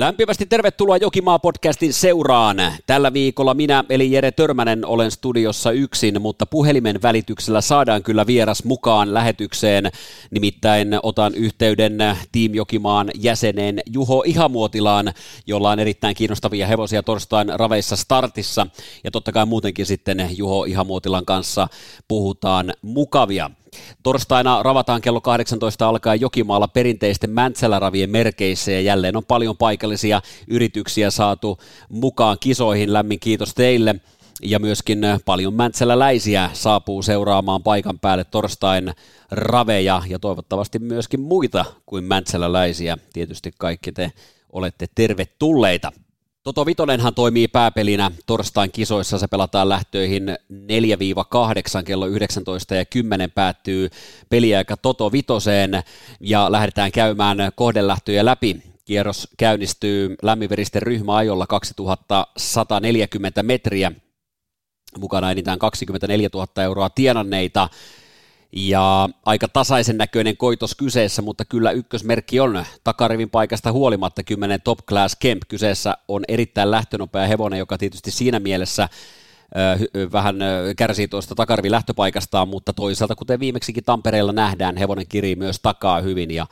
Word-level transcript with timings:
Lämpimästi 0.00 0.46
tervetuloa 0.46 0.96
Jokimaa-podcastin 0.96 1.92
seuraan. 1.92 2.56
Tällä 2.86 3.12
viikolla 3.12 3.54
minä, 3.54 3.84
eli 3.88 4.12
Jere 4.12 4.32
Törmänen, 4.32 4.86
olen 4.86 5.10
studiossa 5.10 5.70
yksin, 5.70 6.22
mutta 6.22 6.46
puhelimen 6.46 7.02
välityksellä 7.02 7.60
saadaan 7.60 8.02
kyllä 8.02 8.26
vieras 8.26 8.64
mukaan 8.64 9.14
lähetykseen. 9.14 9.90
Nimittäin 10.30 10.88
otan 11.02 11.34
yhteyden 11.34 11.98
Team 12.32 12.54
Jokimaan 12.54 13.10
jäseneen 13.14 13.80
Juho 13.86 14.22
Ihamuotilaan, 14.26 15.12
jolla 15.46 15.70
on 15.70 15.78
erittäin 15.78 16.14
kiinnostavia 16.14 16.66
hevosia 16.66 17.02
torstain 17.02 17.48
raveissa 17.58 17.96
startissa. 17.96 18.66
Ja 19.04 19.10
totta 19.10 19.32
kai 19.32 19.46
muutenkin 19.46 19.86
sitten 19.86 20.28
Juho 20.36 20.64
Ihamuotilan 20.64 21.24
kanssa 21.24 21.68
puhutaan 22.08 22.72
mukavia. 22.82 23.50
Torstaina 24.02 24.62
ravataan 24.62 25.00
kello 25.00 25.20
18 25.20 25.88
alkaa 25.88 26.14
Jokimaalla 26.14 26.68
perinteisten 26.68 27.30
Mäntsäläravien 27.30 28.10
merkeissä 28.10 28.72
ja 28.72 28.80
jälleen 28.80 29.16
on 29.16 29.24
paljon 29.24 29.56
paikallisia 29.56 30.22
yrityksiä 30.48 31.10
saatu 31.10 31.58
mukaan 31.88 32.36
kisoihin. 32.40 32.92
Lämmin 32.92 33.20
kiitos 33.20 33.54
teille 33.54 33.94
ja 34.42 34.58
myöskin 34.58 35.00
paljon 35.24 35.54
mäntsäläläisiä 35.54 36.50
saapuu 36.52 37.02
seuraamaan 37.02 37.62
paikan 37.62 37.98
päälle 37.98 38.24
torstain 38.24 38.92
raveja 39.30 40.02
ja 40.08 40.18
toivottavasti 40.18 40.78
myöskin 40.78 41.20
muita 41.20 41.64
kuin 41.86 42.04
mäntsäläläisiä. 42.04 42.98
Tietysti 43.12 43.52
kaikki 43.58 43.92
te 43.92 44.12
olette 44.52 44.86
tervetulleita. 44.94 45.92
Toto 46.42 46.66
Vitonenhan 46.66 47.14
toimii 47.14 47.48
pääpelinä 47.48 48.10
torstain 48.26 48.72
kisoissa. 48.72 49.18
Se 49.18 49.28
pelataan 49.28 49.68
lähtöihin 49.68 50.36
4-8 50.52 51.82
kello 51.84 52.06
19 52.06 52.74
ja 52.74 52.84
10 52.84 53.30
päättyy 53.30 53.90
peliaika 54.28 54.76
Toto 54.76 55.12
Vitoseen 55.12 55.82
ja 56.20 56.52
lähdetään 56.52 56.92
käymään 56.92 57.38
kohdelähtöjä 57.54 58.24
läpi. 58.24 58.62
Kierros 58.84 59.28
käynnistyy 59.38 60.16
lämminveristen 60.22 60.82
ryhmäajolla 60.82 61.46
2140 61.46 63.42
metriä. 63.42 63.92
Mukana 64.98 65.30
enintään 65.30 65.58
24 65.58 66.28
000 66.34 66.62
euroa 66.62 66.90
tienanneita 66.90 67.68
ja 68.52 69.08
aika 69.26 69.48
tasaisen 69.48 69.98
näköinen 69.98 70.36
koitos 70.36 70.74
kyseessä, 70.74 71.22
mutta 71.22 71.44
kyllä 71.44 71.70
ykkösmerkki 71.70 72.40
on 72.40 72.64
takarivin 72.84 73.30
paikasta 73.30 73.72
huolimatta 73.72 74.22
10 74.22 74.60
Top 74.62 74.78
Class 74.88 75.16
Kemp. 75.16 75.42
Kyseessä 75.48 75.96
on 76.08 76.24
erittäin 76.28 76.70
lähtönopea 76.70 77.26
hevonen, 77.26 77.58
joka 77.58 77.78
tietysti 77.78 78.10
siinä 78.10 78.40
mielessä 78.40 78.88
vähän 80.12 80.36
kärsii 80.76 81.08
tuosta 81.08 81.34
takarivin 81.34 81.70
lähtöpaikastaan, 81.70 82.48
mutta 82.48 82.72
toisaalta 82.72 83.16
kuten 83.16 83.40
viimeksikin 83.40 83.84
Tampereella 83.84 84.32
nähdään, 84.32 84.76
hevonen 84.76 85.06
kirii 85.08 85.36
myös 85.36 85.60
takaa 85.62 86.00
hyvin 86.00 86.30
ja 86.30 86.46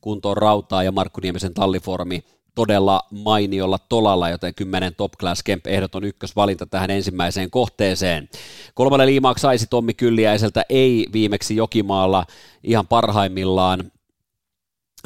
kuntoon 0.00 0.36
rautaa 0.36 0.82
ja 0.82 0.92
Markku 0.92 1.20
Niemisen 1.20 1.54
talliformi 1.54 2.24
todella 2.60 3.02
mainiolla 3.10 3.78
tolalla, 3.78 4.28
joten 4.28 4.54
10 4.54 4.94
Top 4.94 5.12
Class 5.20 5.42
Kemp 5.42 5.66
ehdoton 5.66 6.04
ykkösvalinta 6.04 6.66
tähän 6.66 6.90
ensimmäiseen 6.90 7.50
kohteeseen. 7.50 8.28
Kolmalle 8.74 9.06
liimaaksi 9.06 9.42
saisi 9.42 9.66
Tommi 9.70 9.94
Kylliäiseltä 9.94 10.64
ei 10.68 11.06
viimeksi 11.12 11.56
Jokimaalla 11.56 12.24
ihan 12.64 12.86
parhaimmillaan, 12.86 13.92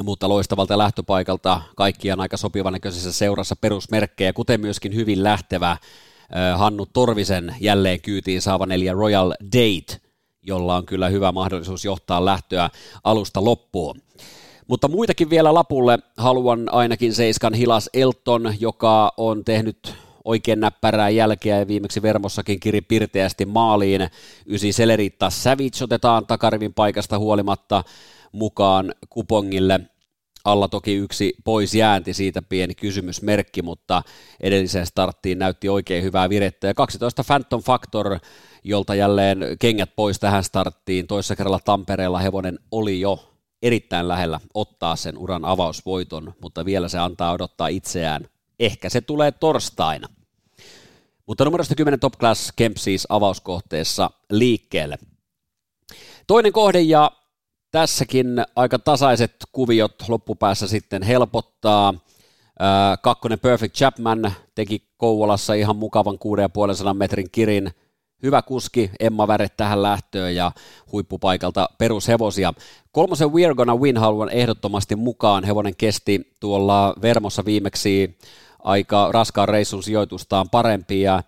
mutta 0.03 0.29
loistavalta 0.29 0.77
lähtöpaikalta 0.77 1.61
kaikkiaan 1.75 2.19
aika 2.19 2.37
sopivan 2.37 2.73
näköisessä 2.73 3.11
seurassa 3.11 3.55
perusmerkkejä, 3.55 4.33
kuten 4.33 4.61
myöskin 4.61 4.95
hyvin 4.95 5.23
lähtevä 5.23 5.77
Hannu 6.55 6.85
Torvisen 6.85 7.55
jälleen 7.59 8.01
kyytiin 8.01 8.41
saava 8.41 8.65
neljä 8.65 8.93
Royal 8.93 9.33
Date, 9.45 10.01
jolla 10.41 10.75
on 10.75 10.85
kyllä 10.85 11.09
hyvä 11.09 11.31
mahdollisuus 11.31 11.85
johtaa 11.85 12.25
lähtöä 12.25 12.69
alusta 13.03 13.43
loppuun. 13.43 14.04
Mutta 14.67 14.87
muitakin 14.87 15.29
vielä 15.29 15.53
lapulle 15.53 15.99
haluan 16.17 16.73
ainakin 16.73 17.13
Seiskan 17.13 17.53
Hilas 17.53 17.89
Elton, 17.93 18.53
joka 18.59 19.11
on 19.17 19.45
tehnyt 19.45 19.93
oikein 20.23 20.59
näppärää 20.59 21.09
jälkeä 21.09 21.59
ja 21.59 21.67
viimeksi 21.67 22.01
Vermossakin 22.01 22.59
kiri 22.59 22.81
pirteästi 22.81 23.45
maaliin. 23.45 24.07
Ysi 24.47 24.71
Seleritta 24.71 25.29
Savage 25.29 25.83
otetaan 25.83 26.27
takarivin 26.27 26.73
paikasta 26.73 27.19
huolimatta 27.19 27.83
mukaan 28.31 28.93
kupongille. 29.09 29.79
Alla 30.45 30.67
toki 30.67 30.93
yksi 30.95 31.33
pois 31.43 31.75
jäänti, 31.75 32.13
siitä 32.13 32.41
pieni 32.41 32.75
kysymysmerkki, 32.75 33.61
mutta 33.61 34.03
edelliseen 34.39 34.85
starttiin 34.85 35.39
näytti 35.39 35.69
oikein 35.69 36.03
hyvää 36.03 36.29
virettä. 36.29 36.67
Ja 36.67 36.73
12 36.73 37.23
Phantom 37.23 37.63
Factor, 37.63 38.19
jolta 38.63 38.95
jälleen 38.95 39.39
kengät 39.59 39.89
pois 39.95 40.19
tähän 40.19 40.43
starttiin. 40.43 41.07
Toissa 41.07 41.35
kerralla 41.35 41.59
Tampereella 41.65 42.19
hevonen 42.19 42.59
oli 42.71 42.99
jo 42.99 43.34
erittäin 43.65 44.07
lähellä 44.07 44.39
ottaa 44.53 44.95
sen 44.95 45.17
uran 45.17 45.45
avausvoiton, 45.45 46.33
mutta 46.41 46.65
vielä 46.65 46.89
se 46.89 46.99
antaa 46.99 47.31
odottaa 47.31 47.67
itseään. 47.67 48.27
Ehkä 48.59 48.89
se 48.89 49.01
tulee 49.01 49.31
torstaina. 49.31 50.07
Mutta 51.25 51.45
numerosta 51.45 51.75
10 51.75 51.99
Top 51.99 52.13
Class 52.19 52.51
Kemp 52.55 52.77
siis 52.77 53.07
avauskohteessa 53.09 54.09
liikkeelle. 54.31 54.97
Toinen 56.27 56.53
kohde 56.53 56.81
ja 56.81 57.11
tässäkin 57.71 58.27
aika 58.55 58.79
tasaiset 58.79 59.35
kuviot 59.51 59.95
loppupäässä 60.07 60.67
sitten 60.67 61.03
helpottaa. 61.03 61.93
Kakkonen 63.01 63.39
Perfect 63.39 63.75
Chapman 63.75 64.33
teki 64.55 64.87
Kouvolassa 64.97 65.53
ihan 65.53 65.75
mukavan 65.75 66.15
6,5 66.15 66.93
metrin 66.93 67.31
kirin– 67.31 67.71
hyvä 68.25 68.41
kuski, 68.41 68.91
Emma 68.99 69.27
Väre 69.27 69.47
tähän 69.57 69.81
lähtöön 69.81 70.35
ja 70.35 70.51
huippupaikalta 70.91 71.69
perushevosia. 71.77 72.53
Kolmosen 72.91 73.29
We're 73.29 73.55
Gonna 73.55 73.75
Win 73.75 73.97
haluan 73.97 74.29
ehdottomasti 74.29 74.95
mukaan. 74.95 75.43
Hevonen 75.43 75.75
kesti 75.75 76.33
tuolla 76.39 76.93
Vermossa 77.01 77.45
viimeksi 77.45 78.17
aika 78.59 79.09
raskaan 79.11 79.49
reissun 79.49 79.83
sijoitustaan 79.83 80.49
parempi 80.49 81.01
ja 81.01 81.23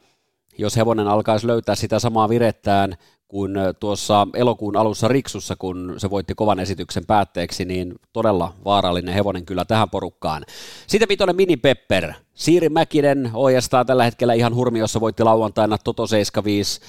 jos 0.57 0.75
hevonen 0.75 1.07
alkaisi 1.07 1.47
löytää 1.47 1.75
sitä 1.75 1.99
samaa 1.99 2.29
virettään 2.29 2.97
kuin 3.27 3.53
tuossa 3.79 4.27
elokuun 4.33 4.77
alussa 4.77 5.07
Riksussa, 5.07 5.55
kun 5.55 5.95
se 5.97 6.09
voitti 6.09 6.35
kovan 6.35 6.59
esityksen 6.59 7.05
päätteeksi, 7.05 7.65
niin 7.65 7.95
todella 8.13 8.53
vaarallinen 8.65 9.13
hevonen 9.13 9.45
kyllä 9.45 9.65
tähän 9.65 9.89
porukkaan. 9.89 10.45
Sitten 10.87 11.09
vitonen 11.09 11.35
Mini 11.35 11.57
Pepper. 11.57 12.13
Siiri 12.33 12.69
Mäkinen 12.69 13.29
ojastaa 13.33 13.85
tällä 13.85 14.03
hetkellä 14.03 14.33
ihan 14.33 14.55
hurmiossa, 14.55 15.01
voitti 15.01 15.23
lauantaina 15.23 15.77
Toto 15.77 16.07
75 16.07 16.81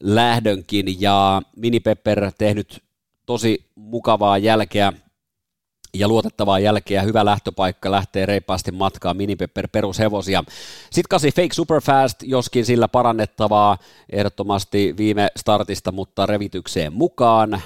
lähdönkin, 0.00 1.00
ja 1.00 1.42
Mini 1.56 1.80
Pepper 1.80 2.32
tehnyt 2.38 2.82
tosi 3.26 3.64
mukavaa 3.74 4.38
jälkeä 4.38 4.92
ja 5.94 6.08
luotettavaa 6.08 6.58
jälkeä, 6.58 7.02
hyvä 7.02 7.24
lähtöpaikka, 7.24 7.90
lähtee 7.90 8.26
reippaasti 8.26 8.72
matkaan, 8.72 9.16
minipepper 9.16 9.68
perushevosia. 9.72 10.44
Sitten 10.90 11.08
kasi 11.10 11.32
Fake 11.32 11.54
Superfast, 11.54 12.22
joskin 12.22 12.64
sillä 12.64 12.88
parannettavaa 12.88 13.78
ehdottomasti 14.10 14.94
viime 14.96 15.28
startista, 15.36 15.92
mutta 15.92 16.26
revitykseen 16.26 16.92
mukaan. 16.92 17.62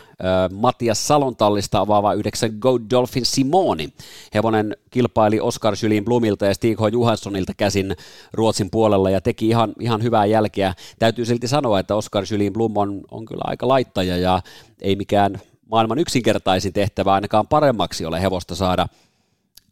Matias 0.53 1.09
Salontallista 1.09 1.81
avaava 1.81 2.13
9 2.13 2.51
Go 2.61 2.79
Dolphin 2.91 3.27
Simoni. 3.27 3.93
Hevonen 4.35 4.77
kilpaili 4.91 5.41
Oskar 5.41 5.75
Jylin 5.83 6.05
Blumilta 6.05 6.47
ja 6.47 6.55
Stig 6.55 6.81
H. 6.81 6.83
Johanssonilta 6.93 7.53
käsin 7.57 7.97
Ruotsin 8.33 8.71
puolella 8.71 9.11
ja 9.11 9.21
teki 9.21 9.49
ihan, 9.49 9.73
ihan 9.81 10.03
hyvää 10.03 10.27
jälkeä. 10.27 10.75
Täytyy 10.99 11.25
silti 11.25 11.49
sanoa, 11.49 11.81
että 11.81 11.95
Oskar 11.95 12.25
Jylin 12.31 12.53
Blum 12.53 12.77
on, 12.77 13.01
on 13.11 13.25
kyllä 13.25 13.43
aika 13.45 13.69
laittaja 13.69 14.17
ja 14.17 14.41
ei 14.81 14.97
mikään 14.97 15.41
maailman 15.73 15.99
yksinkertaisin 15.99 16.73
tehtävä 16.73 17.13
ainakaan 17.13 17.49
paremmaksi 17.49 18.05
ole 18.07 18.23
hevosta 18.23 18.55
saada, 18.55 18.87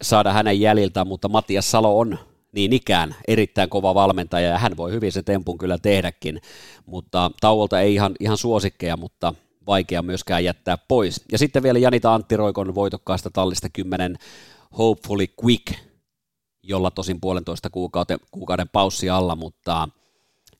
saada 0.01 0.33
hänen 0.33 0.61
jäljiltään, 0.61 1.07
mutta 1.07 1.29
Matias 1.29 1.71
Salo 1.71 1.99
on 1.99 2.19
niin 2.51 2.73
ikään 2.73 3.15
erittäin 3.27 3.69
kova 3.69 3.95
valmentaja 3.95 4.49
ja 4.49 4.57
hän 4.57 4.77
voi 4.77 4.91
hyvin 4.91 5.11
se 5.11 5.23
tempun 5.23 5.57
kyllä 5.57 5.77
tehdäkin, 5.77 6.41
mutta 6.85 7.31
tauolta 7.41 7.81
ei 7.81 7.93
ihan, 7.93 8.15
ihan 8.19 8.37
suosikkeja, 8.37 8.97
mutta 8.97 9.33
vaikea 9.67 10.01
myöskään 10.01 10.43
jättää 10.43 10.77
pois. 10.77 11.23
Ja 11.31 11.37
sitten 11.37 11.63
vielä 11.63 11.79
Janita 11.79 12.13
Anttiroikon 12.13 12.75
voitokkaasta 12.75 13.29
tallista 13.29 13.69
10 13.69 14.17
Hopefully 14.77 15.25
Quick, 15.45 15.73
jolla 16.63 16.91
tosin 16.91 17.21
puolentoista 17.21 17.69
kuukauden, 17.69 18.19
kuukauden 18.31 18.69
paussi 18.69 19.09
alla, 19.09 19.35
mutta 19.35 19.89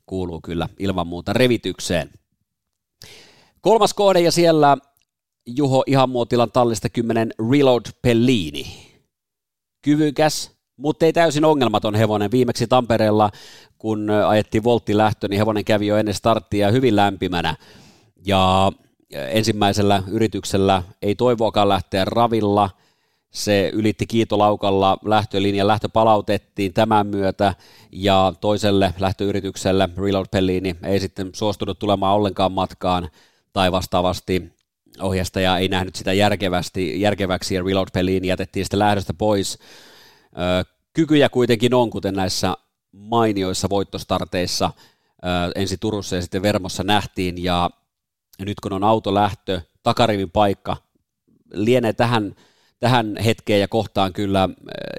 kuuluu 0.06 0.42
kyllä 0.42 0.70
ilman 0.80 1.08
muuta 1.08 1.34
revitykseen. 1.34 2.10
Kolmas 3.62 3.94
kohde 3.94 4.20
ja 4.20 4.32
siellä 4.32 4.78
Juho 5.46 5.84
Ihamuotilan 5.88 6.52
tallista 6.52 6.90
10 6.90 7.34
Reload 7.52 7.86
Pellini. 8.02 8.66
Kyvykäs, 9.82 10.52
mutta 10.78 11.06
ei 11.06 11.14
täysin 11.14 11.46
ongelmaton 11.46 11.96
hevonen. 11.96 12.32
Viimeksi 12.32 12.68
Tampereella, 12.68 13.30
kun 13.78 14.10
ajettiin 14.28 14.64
voltti 14.64 14.98
lähtö, 14.98 15.28
niin 15.28 15.38
hevonen 15.38 15.66
kävi 15.66 15.88
jo 15.88 15.98
ennen 15.98 16.16
starttia 16.16 16.72
hyvin 16.72 16.96
lämpimänä. 16.96 17.56
Ja 18.26 18.72
ensimmäisellä 19.12 20.04
yrityksellä 20.08 20.84
ei 21.02 21.16
toivoakaan 21.16 21.70
lähteä 21.70 22.06
ravilla. 22.06 22.70
Se 23.32 23.72
ylitti 23.74 24.08
kiitolaukalla 24.08 24.98
lähtölinjan, 25.06 25.68
lähtö 25.68 25.90
palautettiin 25.90 26.74
tämän 26.74 27.08
myötä 27.08 27.54
ja 27.92 28.34
toiselle 28.42 28.94
lähtöyritykselle 29.00 29.90
Reload 29.98 30.26
Pellini 30.32 30.76
ei 30.84 31.00
sitten 31.00 31.30
suostunut 31.36 31.80
tulemaan 31.80 32.16
ollenkaan 32.16 32.52
matkaan 32.52 33.10
tai 33.54 33.72
vastaavasti 33.72 34.61
ohjastaja 35.00 35.58
ei 35.58 35.68
nähnyt 35.68 35.96
sitä 35.96 36.14
järkevästi, 36.14 37.02
järkeväksi 37.02 37.56
ja 37.56 37.64
reload-peliin 37.64 38.26
jätettiin 38.26 38.66
sitä 38.66 38.80
lähdöstä 38.80 39.14
pois. 39.14 39.60
kykyjä 40.94 41.30
kuitenkin 41.30 41.74
on, 41.74 41.90
kuten 41.90 42.14
näissä 42.14 42.54
mainioissa 42.92 43.70
voittostarteissa 43.70 44.72
ensi 45.56 45.78
Turussa 45.78 46.16
ja 46.16 46.22
sitten 46.22 46.42
Vermossa 46.42 46.84
nähtiin, 46.84 47.44
ja 47.44 47.70
nyt 48.40 48.60
kun 48.60 48.74
on 48.74 48.84
autolähtö, 48.84 49.62
takarivin 49.84 50.32
paikka, 50.32 50.78
lienee 51.54 51.94
tähän, 51.94 52.36
tähän 52.80 53.18
hetkeen 53.26 53.62
ja 53.62 53.68
kohtaan 53.68 54.14
kyllä 54.14 54.50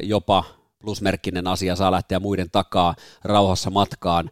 jopa 0.03 0.45
plusmerkkinen 0.79 1.47
asia, 1.47 1.77
saa 1.77 1.93
lähteä 1.93 2.21
muiden 2.21 2.51
takaa 2.51 2.95
rauhassa 3.25 3.71
matkaan. 3.71 4.31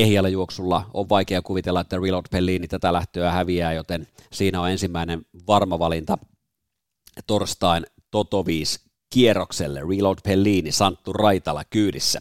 Ehjällä 0.00 0.28
juoksulla 0.28 0.90
on 0.94 1.08
vaikea 1.08 1.42
kuvitella, 1.42 1.80
että 1.80 1.98
Reload 2.02 2.24
Pellini 2.30 2.68
tätä 2.68 2.92
lähtöä 2.92 3.30
häviää, 3.30 3.72
joten 3.72 4.06
siinä 4.32 4.60
on 4.60 4.70
ensimmäinen 4.70 5.22
varma 5.46 5.78
valinta 5.78 6.18
torstain 7.26 7.86
Toto 8.10 8.46
5 8.46 8.80
kierrokselle. 9.14 9.80
Reload 9.80 10.18
Pellini, 10.24 10.72
Santtu 10.72 11.12
Raitala 11.12 11.64
kyydissä. 11.70 12.20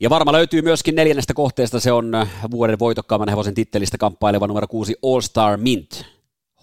Ja 0.00 0.10
varma 0.10 0.32
löytyy 0.32 0.62
myöskin 0.62 0.94
neljännestä 0.94 1.34
kohteesta, 1.34 1.80
se 1.80 1.92
on 1.92 2.12
vuoden 2.50 2.78
voitokkaamman 2.78 3.28
hevosen 3.28 3.54
tittelistä 3.54 3.98
kamppaileva 3.98 4.46
numero 4.46 4.66
6 4.68 4.94
All 5.02 5.20
Star 5.20 5.56
Mint. 5.56 6.04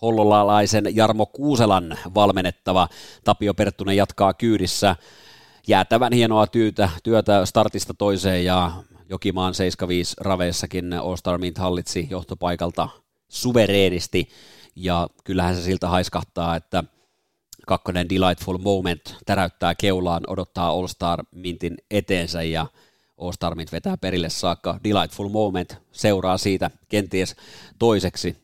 Hollolalaisen 0.01 0.95
Jarmo 0.95 1.25
Kuuselan 1.25 1.97
valmennettava 2.15 2.87
Tapio 3.23 3.53
Perttunen 3.53 3.97
jatkaa 3.97 4.33
kyydissä. 4.33 4.95
Jäätävän 5.67 6.13
hienoa 6.13 6.47
työtä, 6.47 6.89
työtä 7.03 7.45
startista 7.45 7.93
toiseen 7.93 8.45
ja 8.45 8.71
Jokimaan 9.09 9.53
75 9.53 10.15
raveissakin 10.19 10.93
All 10.93 11.15
Star 11.15 11.37
Mint 11.37 11.57
hallitsi 11.57 12.07
johtopaikalta 12.09 12.89
suvereenisti 13.29 14.29
ja 14.75 15.07
kyllähän 15.23 15.55
se 15.55 15.61
siltä 15.61 15.87
haiskahtaa, 15.87 16.55
että 16.55 16.83
kakkonen 17.67 18.09
Delightful 18.09 18.57
Moment 18.57 19.15
täräyttää 19.25 19.75
keulaan, 19.75 20.23
odottaa 20.27 20.67
All 20.67 20.87
Star 20.87 21.23
Mintin 21.31 21.77
eteensä 21.91 22.43
ja 22.43 22.65
All 23.17 23.31
Star 23.31 23.55
Mint 23.55 23.71
vetää 23.71 23.97
perille 23.97 24.29
saakka. 24.29 24.79
Delightful 24.83 25.29
Moment 25.29 25.77
seuraa 25.91 26.37
siitä 26.37 26.71
kenties 26.89 27.35
toiseksi. 27.79 28.37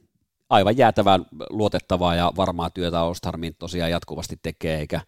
Aivan 0.49 0.77
jäätävän 0.77 1.25
luotettavaa 1.49 2.15
ja 2.15 2.31
varmaa 2.35 2.69
työtä 2.69 3.01
All 3.01 3.13
Star 3.13 3.37
Mint 3.37 3.59
tosiaan 3.59 3.91
jatkuvasti 3.91 4.39
tekee, 4.43 4.79
eikä, 4.79 5.01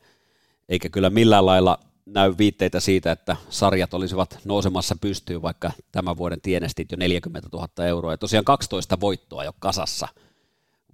eikä 0.70 0.90
kyllä 0.90 1.10
millään 1.10 1.46
lailla 1.46 1.80
näy 2.06 2.34
viitteitä 2.38 2.80
siitä, 2.80 3.12
että 3.12 3.36
sarjat 3.50 3.94
olisivat 3.94 4.40
nousemassa 4.46 4.96
pystyyn, 5.02 5.42
vaikka 5.42 5.72
tämän 5.92 6.18
vuoden 6.18 6.42
tienestit 6.42 6.92
jo 6.92 6.98
40 6.98 7.50
000 7.54 7.86
euroa. 7.86 8.14
Ja 8.14 8.18
tosiaan 8.18 8.46
12 8.46 9.00
voittoa 9.00 9.44
jo 9.44 9.54
kasassa 9.60 10.08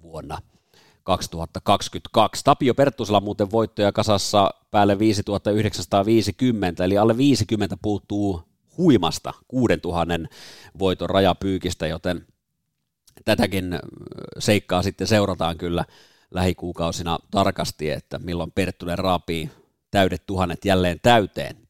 vuonna 0.01 0.38
2022. 1.04 2.42
Tapio 2.44 2.74
Perttusella 2.74 3.21
muuten 3.21 3.51
voittoja 3.51 3.92
kasassa 3.92 4.51
päälle 4.71 5.00
5950, 5.00 6.83
eli 6.83 6.98
alle 6.98 7.18
50 7.18 7.77
puuttuu 7.81 8.42
huimasta 8.77 9.33
6000 9.48 10.30
voiton 10.80 11.09
rajapyykistä, 11.09 11.88
joten 11.88 12.27
tätäkin 13.25 13.80
seikkaa 14.39 14.83
sitten 14.83 15.07
seurataan 15.07 15.57
kyllä 15.57 15.86
lähikuukausina 16.31 17.19
tarkasti, 17.31 17.89
että 17.89 18.19
milloin 18.19 18.51
Perttunen 18.51 19.00
raapii 19.00 19.50
täydet 19.92 20.25
tuhannet 20.25 20.66
jälleen 20.66 21.00
täyteen. 21.01 21.68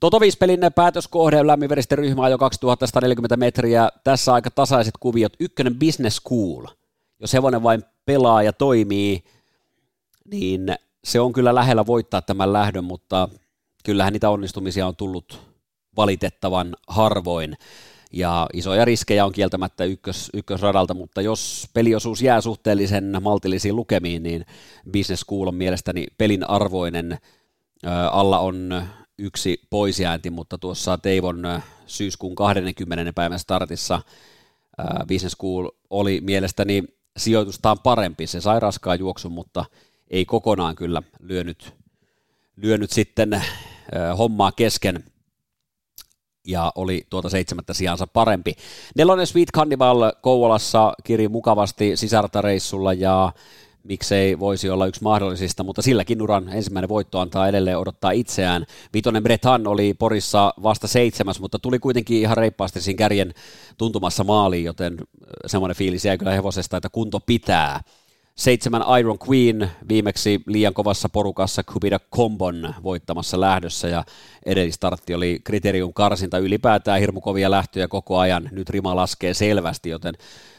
Toto 0.00 0.20
Viispelin 0.20 0.60
päätöskohde 0.74 1.46
lämminveristen 1.46 1.98
ryhmää 1.98 2.28
jo 2.28 2.38
2140 2.38 3.36
metriä. 3.36 3.88
Tässä 4.04 4.32
aika 4.32 4.50
tasaiset 4.50 4.94
kuviot. 5.00 5.32
Ykkönen 5.40 5.78
Business 5.78 6.16
School. 6.16 6.66
Jos 7.20 7.32
hevonen 7.32 7.62
vain 7.62 7.84
pelaa 8.04 8.42
ja 8.42 8.52
toimii, 8.52 9.24
niin 10.30 10.76
se 11.04 11.20
on 11.20 11.32
kyllä 11.32 11.54
lähellä 11.54 11.86
voittaa 11.86 12.22
tämän 12.22 12.52
lähdön, 12.52 12.84
mutta 12.84 13.28
kyllähän 13.84 14.12
niitä 14.12 14.30
onnistumisia 14.30 14.86
on 14.86 14.96
tullut 14.96 15.40
valitettavan 15.96 16.76
harvoin. 16.88 17.56
Ja 18.12 18.46
isoja 18.52 18.84
riskejä 18.84 19.24
on 19.24 19.32
kieltämättä 19.32 19.84
ykkös, 19.84 20.30
ykkösradalta, 20.34 20.94
mutta 20.94 21.20
jos 21.20 21.68
peliosuus 21.74 22.22
jää 22.22 22.40
suhteellisen 22.40 23.16
maltillisiin 23.20 23.76
lukemiin, 23.76 24.22
niin 24.22 24.46
Business 24.92 25.20
School 25.20 25.46
on 25.46 25.54
mielestäni 25.54 26.06
pelin 26.18 26.50
arvoinen. 26.50 27.18
Alla 28.10 28.38
on 28.38 28.84
yksi 29.18 29.60
poisjäänti, 29.70 30.30
mutta 30.30 30.58
tuossa 30.58 30.98
Teivon 30.98 31.62
syyskuun 31.86 32.34
20. 32.34 33.12
päivän 33.12 33.38
startissa 33.38 34.02
Business 35.08 35.34
School 35.36 35.68
oli 35.90 36.20
mielestäni 36.20 36.84
sijoitustaan 37.16 37.78
parempi. 37.78 38.26
Se 38.26 38.40
sai 38.40 38.60
raskaan 38.60 38.98
juoksun, 38.98 39.32
mutta 39.32 39.64
ei 40.10 40.24
kokonaan 40.24 40.76
kyllä 40.76 41.02
lyönyt, 41.20 41.74
lyönyt 42.56 42.90
sitten 42.90 43.42
hommaa 44.18 44.52
kesken 44.52 45.04
ja 46.50 46.72
oli 46.74 47.06
tuota 47.10 47.28
seitsemättä 47.28 47.74
sijansa 47.74 48.06
parempi. 48.06 48.54
Nelonen 48.96 49.26
Sweet 49.26 49.48
Carnival 49.54 50.12
Kouvolassa 50.22 50.92
kiri 51.04 51.28
mukavasti 51.28 51.96
sisartareissulla 51.96 52.92
ja 52.92 53.32
miksei 53.84 54.38
voisi 54.38 54.70
olla 54.70 54.86
yksi 54.86 55.02
mahdollisista, 55.02 55.62
mutta 55.62 55.82
silläkin 55.82 56.22
uran 56.22 56.48
ensimmäinen 56.48 56.88
voitto 56.88 57.20
antaa 57.20 57.48
edelleen 57.48 57.78
odottaa 57.78 58.10
itseään. 58.10 58.66
Vitonen 58.94 59.22
Bretan 59.22 59.66
oli 59.66 59.94
Porissa 59.94 60.54
vasta 60.62 60.88
seitsemäs, 60.88 61.40
mutta 61.40 61.58
tuli 61.58 61.78
kuitenkin 61.78 62.20
ihan 62.20 62.36
reippaasti 62.36 62.80
siinä 62.80 62.98
kärjen 62.98 63.34
tuntumassa 63.78 64.24
maaliin, 64.24 64.64
joten 64.64 64.96
semmoinen 65.46 65.76
fiilis 65.76 66.04
jäi 66.04 66.18
kyllä 66.18 66.32
hevosesta, 66.32 66.76
että 66.76 66.88
kunto 66.88 67.20
pitää. 67.20 67.80
Seitsemän 68.34 68.82
Iron 69.00 69.18
Queen 69.28 69.70
viimeksi 69.88 70.40
liian 70.46 70.74
kovassa 70.74 71.08
porukassa 71.08 71.62
Kubida 71.62 71.98
Kombon 72.10 72.74
voittamassa 72.82 73.40
lähdössä 73.40 73.88
ja 73.88 74.04
edellistartti 74.46 75.14
oli 75.14 75.40
kriterium 75.44 75.92
karsinta 75.92 76.38
ylipäätään 76.38 77.00
hirmukovia 77.00 77.50
lähtöjä 77.50 77.88
koko 77.88 78.18
ajan. 78.18 78.48
Nyt 78.52 78.70
rima 78.70 78.96
laskee 78.96 79.34
selvästi, 79.34 79.88
joten 79.90 80.14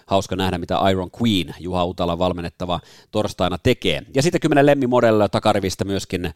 hauska 0.06 0.36
nähdä, 0.36 0.58
mitä 0.58 0.90
Iron 0.92 1.10
Queen, 1.22 1.56
Juha 1.60 1.86
Utala 1.86 2.20
valmennettava 2.20 2.80
torstaina 3.12 3.58
tekee. 3.58 4.02
Ja 4.16 4.22
sitten 4.22 4.42
kymmenen 4.42 4.66
Lemmi 4.66 4.88
Modella 4.88 5.30
takarivistä 5.30 5.86
myöskin 5.86 6.26
äh, 6.26 6.34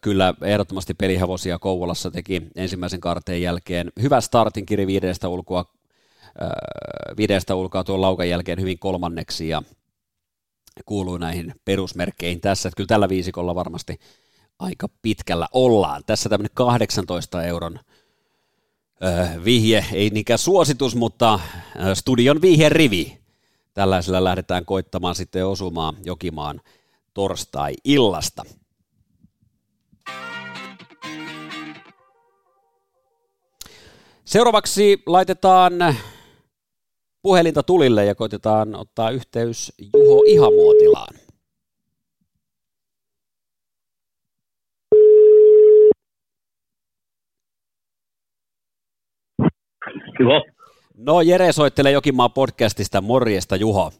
kyllä 0.00 0.34
ehdottomasti 0.42 0.94
pelihevosia 0.94 1.58
Kouvolassa 1.58 2.10
teki 2.10 2.42
ensimmäisen 2.56 3.00
karteen 3.00 3.42
jälkeen. 3.42 3.92
Hyvä 4.02 4.20
startin 4.20 4.66
kiri 4.66 4.86
viidestä 4.86 5.28
ulkoa, 5.28 5.64
äh, 6.42 6.48
viidestä 7.16 7.54
ulkoa 7.54 7.84
tuon 7.84 8.00
laukan 8.00 8.28
jälkeen 8.28 8.60
hyvin 8.60 8.78
kolmanneksi 8.78 9.48
ja 9.48 9.62
kuuluu 10.84 11.16
näihin 11.16 11.54
perusmerkkeihin 11.64 12.40
tässä, 12.40 12.68
että 12.68 12.76
kyllä 12.76 12.88
tällä 12.88 13.08
viisikolla 13.08 13.54
varmasti 13.54 13.98
aika 14.58 14.88
pitkällä 15.02 15.48
ollaan. 15.52 16.02
Tässä 16.06 16.28
tämmöinen 16.28 16.54
18 16.54 17.44
euron 17.44 17.80
äh, 19.04 19.44
vihje, 19.44 19.86
ei 19.92 20.10
niinkään 20.10 20.38
suositus, 20.38 20.96
mutta 20.96 21.40
studion 21.94 22.40
rivi. 22.68 23.20
Tällaisella 23.74 24.24
lähdetään 24.24 24.64
koittamaan 24.64 25.14
sitten 25.14 25.46
osumaan 25.46 25.96
Jokimaan 26.04 26.60
torstai-illasta. 27.14 28.44
Seuraavaksi 34.24 35.02
laitetaan 35.06 35.72
puhelinta 37.22 37.62
tulille 37.62 38.04
ja 38.04 38.14
koitetaan 38.14 38.74
ottaa 38.74 39.10
yhteys 39.10 39.72
Juho 39.94 40.22
Ihamuotilaan. 40.26 41.14
Juho. 50.20 50.44
No 50.96 51.20
Jere 51.20 51.52
soittelee 51.52 51.92
Jokimaa 51.92 52.28
podcastista. 52.28 53.00
Morjesta 53.00 53.56
Juho. 53.56 53.92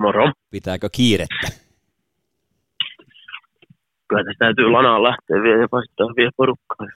Moro. 0.00 0.32
Pitääkö 0.50 0.88
kiirettä? 0.92 1.48
Kyllä 4.08 4.24
tästä 4.24 4.38
täytyy 4.38 4.70
lanaan 4.70 5.02
lähteä 5.02 5.42
vielä 5.42 5.60
ja 5.60 5.68
vaihtaa 5.72 6.06
vielä 6.16 6.30
porukkaa. 6.36 6.86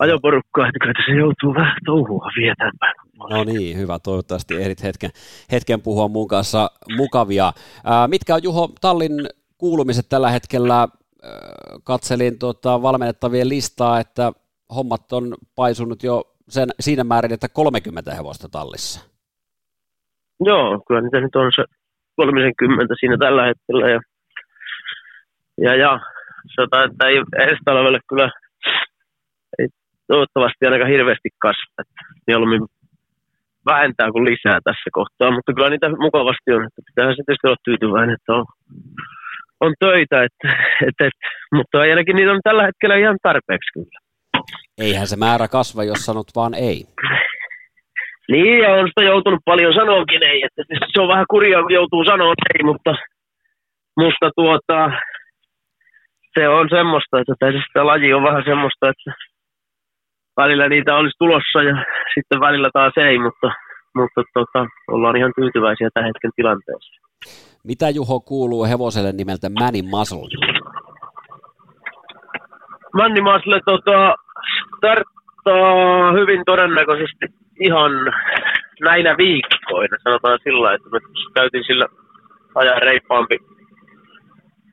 Ajoporukkaa, 0.00 0.66
että 0.68 0.78
kyllä 0.80 1.04
se 1.06 1.12
joutuu 1.12 1.54
vähän 1.54 1.76
touhua 1.84 2.28
vietämään. 2.36 2.94
No 3.30 3.44
niin, 3.44 3.78
hyvä. 3.78 3.98
Toivottavasti 3.98 4.54
ehdit 4.54 4.82
hetken, 4.82 5.10
hetken 5.52 5.80
puhua 5.80 6.08
mun 6.08 6.28
kanssa 6.28 6.70
mukavia. 6.96 7.52
Ää, 7.84 8.08
mitkä 8.08 8.34
on 8.34 8.42
Juho 8.42 8.72
Tallin 8.80 9.12
kuulumiset 9.58 10.08
tällä 10.08 10.30
hetkellä? 10.30 10.88
Katselin 11.84 12.38
tota 12.38 12.82
valmennettavien 12.82 13.48
listaa, 13.48 14.00
että 14.00 14.32
hommat 14.74 15.12
on 15.12 15.34
paisunut 15.54 16.02
jo 16.02 16.22
sen, 16.48 16.68
siinä 16.80 17.04
määrin, 17.04 17.32
että 17.32 17.48
30 17.48 18.14
hevosta 18.14 18.48
tallissa. 18.48 19.00
Joo, 20.40 20.82
kyllä 20.88 21.00
niitä 21.00 21.20
nyt 21.20 21.36
on 21.36 21.52
se 21.56 21.64
30 22.16 22.94
siinä 23.00 23.16
tällä 23.18 23.46
hetkellä. 23.46 23.90
Ja, 23.90 24.00
ja, 25.60 25.74
ja 25.76 26.00
sanotaan, 26.56 26.90
että 26.90 27.08
ei 27.08 27.16
ensi 27.16 27.62
talvelle 27.64 28.00
kyllä 28.08 28.30
toivottavasti 30.12 30.62
ainakaan 30.64 30.94
hirveästi 30.96 31.28
kasva. 31.46 31.80
Mieluummin 32.26 32.64
vähentää 33.72 34.08
kuin 34.12 34.28
lisää 34.30 34.58
tässä 34.68 34.88
kohtaa, 34.98 35.30
mutta 35.36 35.52
kyllä 35.54 35.70
niitä 35.70 35.88
mukavasti 36.06 36.48
on. 36.56 36.62
Että 36.66 36.80
pitäähän 36.86 37.14
se 37.16 37.22
tietysti 37.22 37.46
olla 37.48 37.66
tyytyväinen, 37.68 38.16
että 38.16 38.32
on, 38.38 38.44
on 39.64 39.72
töitä, 39.84 40.16
että, 40.26 40.48
että, 40.88 41.02
että, 41.08 41.24
mutta 41.56 41.76
ainakin 41.80 42.16
niitä 42.16 42.32
on 42.32 42.46
tällä 42.48 42.64
hetkellä 42.68 42.96
ihan 42.96 43.18
tarpeeksi 43.22 43.70
kyllä. 43.74 43.98
Eihän 44.86 45.06
se 45.06 45.16
määrä 45.16 45.48
kasva, 45.48 45.84
jos 45.84 46.06
sanot 46.06 46.28
vaan 46.36 46.54
ei. 46.54 46.78
Niin, 48.32 48.58
ja 48.64 48.70
on 48.80 48.88
sitä 48.88 49.02
joutunut 49.12 49.42
paljon 49.44 49.74
sanoakin 49.74 50.22
ei, 50.30 50.40
että 50.46 50.62
se 50.92 51.00
on 51.00 51.08
vähän 51.08 51.30
kurjaa, 51.30 51.62
kun 51.62 51.78
joutuu 51.80 52.04
sanoa 52.04 52.34
ei, 52.54 52.62
mutta, 52.70 52.92
mutta 53.96 54.26
tuota, 54.36 54.78
se 56.34 56.48
on 56.48 56.66
semmoista, 56.70 57.20
että 57.20 57.34
tämä 57.72 57.86
laji 57.86 58.14
on 58.14 58.22
vähän 58.22 58.44
semmoista, 58.44 58.88
että 58.92 59.10
välillä 60.36 60.68
niitä 60.68 60.96
olisi 60.96 61.18
tulossa 61.18 61.62
ja 61.62 61.74
sitten 62.14 62.40
välillä 62.40 62.70
taas 62.72 62.92
ei, 62.96 63.18
mutta, 63.18 63.52
mutta 63.94 64.22
tota, 64.34 64.66
ollaan 64.88 65.16
ihan 65.16 65.32
tyytyväisiä 65.36 65.88
tämän 65.94 66.06
hetken 66.06 66.30
tilanteessa. 66.36 67.02
Mitä 67.64 67.90
Juho 67.90 68.20
kuuluu 68.20 68.64
hevoselle 68.64 69.12
nimeltä 69.12 69.48
Manny 69.60 69.82
Muscle? 69.82 70.32
Manny 72.94 73.20
Muscle 73.20 73.60
tota, 73.64 74.14
starttaa 74.76 76.12
hyvin 76.12 76.42
todennäköisesti 76.46 77.26
ihan 77.60 77.92
näinä 78.80 79.16
viikkoina, 79.16 79.96
sanotaan 80.02 80.38
sillä 80.42 80.74
että 80.74 80.88
me 80.92 80.98
käytiin 81.34 81.64
sillä 81.64 81.86
ajan 82.54 82.82
reippaampi, 82.82 83.38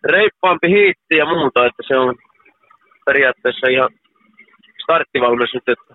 reippaampi 0.03 0.67
hiitti 0.67 1.15
ja 1.17 1.25
muuta, 1.25 1.65
että 1.65 1.83
se 1.87 1.97
on 1.97 2.15
periaatteessa 3.05 3.67
ihan 3.67 3.89
starttivalmis 4.89 5.53
nyt, 5.53 5.69
että 5.69 5.93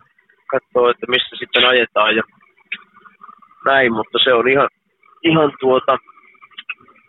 katsoo, 0.50 0.90
että 0.90 1.06
missä 1.08 1.36
sitten 1.38 1.68
ajetaan 1.68 2.16
ja 2.16 2.22
näin, 3.64 3.92
mutta 3.92 4.18
se 4.24 4.34
on 4.34 4.48
ihan, 4.48 4.68
ihan 5.22 5.52
tuota 5.60 5.98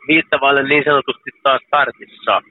viittavaille 0.07 0.63
niin 0.63 0.83
sanotusti 0.85 1.29
taas 1.43 1.61
startissa. 1.67 2.41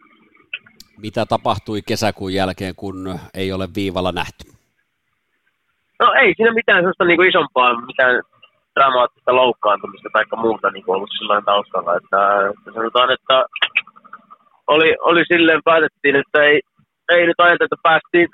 Mitä 1.03 1.27
tapahtui 1.27 1.81
kesäkuun 1.89 2.35
jälkeen, 2.35 2.75
kun 2.77 3.19
ei 3.35 3.53
ole 3.53 3.69
viivalla 3.77 4.13
nähty? 4.13 4.45
No 6.03 6.13
ei 6.13 6.35
siinä 6.37 6.53
mitään 6.53 6.79
sellaista 6.79 7.05
niin 7.05 7.17
kuin 7.17 7.29
isompaa, 7.29 7.81
mitään 7.87 8.23
dramaattista 8.75 9.37
loukkaantumista 9.37 10.09
tai 10.13 10.25
muuta 10.37 10.71
niin 10.71 10.85
kuin 10.85 10.97
ollut 10.97 11.11
sillä 11.19 11.43
taustalla. 11.45 11.97
Että, 11.97 12.21
että 12.51 12.73
sanotaan, 12.75 13.11
että 13.11 13.45
oli, 14.67 14.97
oli 15.01 15.25
silleen 15.33 15.61
päätettiin, 15.65 16.17
että 16.17 16.43
ei, 16.43 16.61
ei 17.09 17.27
nyt 17.27 17.41
ajatella, 17.41 17.67
että 17.67 17.83
päästiin 17.83 18.29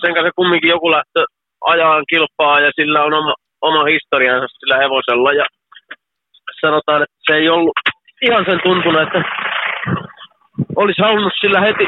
sen 0.00 0.14
kanssa 0.14 0.32
kumminkin 0.36 0.70
joku 0.70 0.90
lähtö 0.90 1.24
ajaan 1.66 2.04
kilpaa 2.08 2.60
ja 2.60 2.70
sillä 2.76 3.04
on 3.04 3.12
oma, 3.14 3.34
oma 3.60 3.84
historiansa 3.84 4.46
sillä 4.58 4.76
hevosella. 4.76 5.32
Ja 5.32 5.44
sanotaan, 6.60 7.02
että 7.02 7.16
se 7.26 7.34
ei 7.34 7.48
ollut 7.48 7.78
ihan 8.22 8.44
sen 8.44 8.60
tuntunut, 8.62 9.02
että 9.02 9.22
olisi 10.76 11.02
halunnut 11.02 11.32
sillä 11.40 11.60
heti 11.60 11.86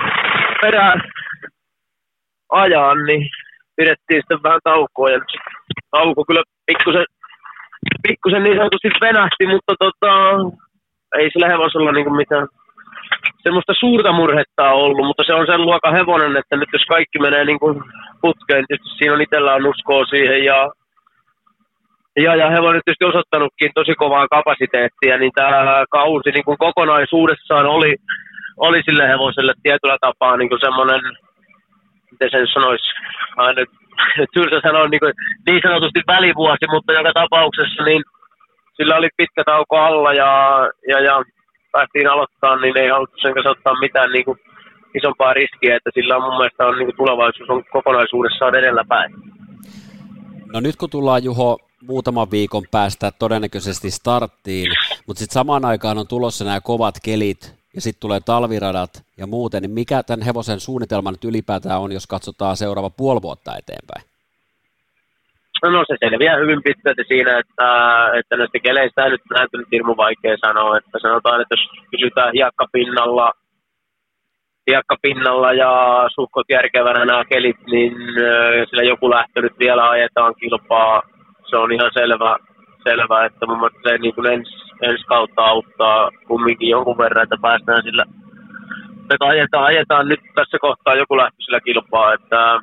perään 0.61 1.02
ajaa, 2.52 2.94
niin 2.94 3.28
pidettiin 3.76 4.20
sitten 4.20 4.42
vähän 4.42 4.61
taukoa. 4.64 5.11
Ja 5.11 5.20
tauko 5.90 6.25
kyllä 6.25 6.42
pikkusen, 6.66 7.04
pikkusen 8.02 8.42
niin 8.42 8.56
sanotusti 8.56 8.88
venähti, 9.00 9.46
mutta 9.46 9.75
tota, 9.78 10.12
ei 11.18 11.30
sillä 11.30 11.49
hevosella 11.49 11.92
niin 11.92 12.16
mitään 12.16 12.49
semmoista 13.42 13.73
suurta 13.81 14.12
murhetta 14.12 14.71
on 14.71 14.83
ollut, 14.85 15.07
mutta 15.07 15.23
se 15.26 15.35
on 15.35 15.47
sen 15.47 15.62
luokan 15.62 15.95
hevonen, 15.95 16.37
että 16.37 16.57
nyt 16.57 16.69
jos 16.73 16.85
kaikki 16.88 17.19
menee 17.19 17.45
niin 17.45 17.59
kuin 17.59 17.83
putkeen, 18.21 18.64
tietysti 18.66 18.97
siinä 18.99 19.14
on 19.14 19.23
itsellään 19.23 19.66
uskoa 19.66 20.04
siihen 20.04 20.45
ja, 20.45 20.71
ja, 22.25 22.37
ja 22.37 22.50
hevonen 22.50 22.76
on 22.76 22.83
tietysti 22.85 23.04
osoittanutkin 23.04 23.71
tosi 23.75 23.95
kovaa 23.95 24.28
kapasiteettia, 24.28 25.19
niin 25.19 25.33
tämä 25.35 25.85
kausi 25.90 26.31
niin 26.31 26.45
kuin 26.45 26.59
kokonaisuudessaan 26.59 27.66
oli, 27.66 27.97
oli 28.57 28.83
sille 28.85 29.09
hevoselle 29.09 29.54
tietyllä 29.62 29.97
tapaa 30.00 30.37
niin 30.37 30.49
kuin 30.49 30.61
semmoinen, 30.61 31.00
miten 32.11 32.31
sen 32.31 32.47
sanoisi, 32.54 32.88
aina 33.37 33.62
tylsä 34.35 34.61
sanoa 34.62 34.87
niin, 34.88 35.00
kuin, 35.00 35.12
niin 35.47 35.62
sanotusti 35.62 36.00
välivuosi, 36.07 36.66
mutta 36.71 36.92
joka 36.92 37.12
tapauksessa 37.12 37.85
niin 37.85 38.02
sillä 38.76 38.97
oli 38.97 39.09
pitkä 39.16 39.42
tauko 39.45 39.76
alla 39.78 40.12
ja, 40.12 40.33
ja, 40.88 41.00
ja 41.00 41.23
päästiin 41.73 42.11
aloittaa, 42.11 42.57
niin 42.57 42.79
ei 42.79 42.88
haluttu 42.88 43.17
sen 43.23 43.35
kanssa 43.35 43.50
ottaa 43.50 43.81
mitään 43.81 44.11
niin 44.12 44.25
kuin 44.25 44.38
isompaa 44.95 45.35
riskiä, 45.35 45.76
että 45.76 45.91
sillä 45.95 46.17
on 46.17 46.23
mun 46.23 46.37
mielestä 46.37 46.67
on, 46.67 46.79
niin 46.79 46.87
kuin 46.87 46.97
tulevaisuus 46.97 47.50
on 47.50 47.64
kokonaisuudessaan 47.73 48.55
edellä 48.55 48.85
päin. 48.88 49.14
No 50.52 50.61
nyt 50.61 50.76
kun 50.76 50.91
tullaan 50.91 51.25
Juho 51.25 51.59
muutaman 51.83 52.31
viikon 52.31 52.64
päästä 52.71 53.12
todennäköisesti 53.19 53.91
starttiin, 53.91 54.73
mutta 55.07 55.19
sitten 55.19 55.35
samaan 55.35 55.64
aikaan 55.64 55.99
on 55.99 56.09
tulossa 56.09 56.45
nämä 56.45 56.61
kovat 56.61 56.95
kelit 57.05 57.55
ja 57.75 57.81
sitten 57.81 58.00
tulee 58.00 58.21
talviradat 58.21 58.91
ja 59.17 59.26
muuten, 59.26 59.62
niin 59.62 59.71
mikä 59.71 60.02
tämän 60.02 60.25
hevosen 60.25 60.61
suunnitelma 60.61 61.11
nyt 61.11 61.25
ylipäätään 61.25 61.81
on, 61.81 61.93
jos 61.93 62.07
katsotaan 62.07 62.57
seuraava 62.57 62.91
puoli 62.91 63.23
vuotta 63.23 63.57
eteenpäin? 63.57 64.12
No 65.62 65.85
se 65.87 65.97
selviää 66.00 66.37
hyvin 66.37 66.62
pitkälti 66.62 67.04
siinä, 67.09 67.38
että, 67.38 67.69
että 68.19 68.37
näistä 68.37 68.59
keleistä 68.59 69.09
nyt 69.09 69.21
näyttänyt 69.38 69.69
hirmu 69.73 69.97
vaikea 69.97 70.37
sanoa. 70.47 70.76
Että 70.76 70.99
sanotaan, 71.02 71.40
että 71.40 71.54
jos 71.54 71.69
pysytään 71.90 72.33
hiekkapinnalla, 72.33 73.33
hiekkapinnalla 74.71 75.52
ja 75.52 75.73
suhkot 76.14 76.47
järkevänä 76.49 77.04
nämä 77.04 77.25
kelit, 77.25 77.61
niin 77.66 77.95
sillä 78.69 78.83
joku 78.83 79.11
lähtö 79.11 79.42
nyt 79.42 79.59
vielä 79.59 79.90
ajetaan 79.90 80.35
kilpaa. 80.40 81.02
Se 81.50 81.57
on 81.57 81.73
ihan 81.73 81.90
selvä, 81.95 82.37
selvä 82.83 83.25
että 83.25 83.47
mun 83.47 83.59
mielestä 83.59 83.90
se 83.90 83.99
niin 83.99 84.14
kuin 84.14 84.33
ens, 84.33 84.49
ensi 84.83 85.04
kautta 85.04 85.42
auttaa 85.42 86.11
kumminkin 86.28 86.69
jonkun 86.69 86.99
verran, 86.99 87.23
että 87.23 87.37
päästään 87.42 87.83
sillä 87.83 88.04
että 89.14 89.26
ajetaan, 89.26 89.64
ajetaan 89.64 90.09
nyt 90.09 90.21
tässä 90.35 90.59
kohtaa 90.61 90.95
joku 90.95 91.16
lähtö 91.16 91.37
sillä 91.38 91.61
kilpaa, 91.61 92.14
että 92.14 92.61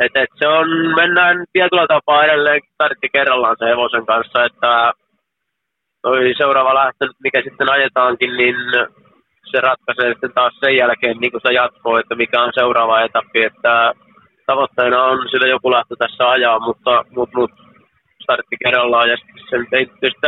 et, 0.00 0.12
et 0.14 0.30
se 0.34 0.48
on, 0.48 0.68
mennään 0.96 1.44
tietyllä 1.52 1.86
tapaa 1.86 2.24
edelleen 2.24 2.60
tartti 2.78 3.08
kerrallaan 3.12 3.56
se 3.58 3.64
hevosen 3.66 4.06
kanssa, 4.06 4.44
että 4.44 4.92
toi 6.02 6.34
seuraava 6.36 6.74
lähtö, 6.74 7.06
mikä 7.24 7.42
sitten 7.42 7.72
ajetaankin, 7.72 8.36
niin 8.36 8.56
se 9.50 9.60
ratkaisee 9.60 10.12
sitten 10.12 10.32
taas 10.34 10.54
sen 10.60 10.76
jälkeen 10.76 11.16
niin 11.20 11.32
kuin 11.32 11.40
se 11.46 11.52
jatkoo, 11.52 11.98
että 11.98 12.14
mikä 12.14 12.42
on 12.42 12.52
seuraava 12.54 13.00
etappi, 13.00 13.42
että 13.42 13.92
tavoitteena 14.46 15.04
on 15.04 15.28
sillä 15.30 15.48
joku 15.48 15.70
lähtö 15.70 15.94
tässä 15.98 16.30
ajaa, 16.30 16.58
mutta, 16.58 17.04
mutta, 17.16 17.38
mutta 17.38 17.62
startti 18.22 18.56
kerrallaan 18.64 19.08
ja 19.08 19.16
se 19.50 19.56
ei 19.56 19.86
tietysti 19.86 20.20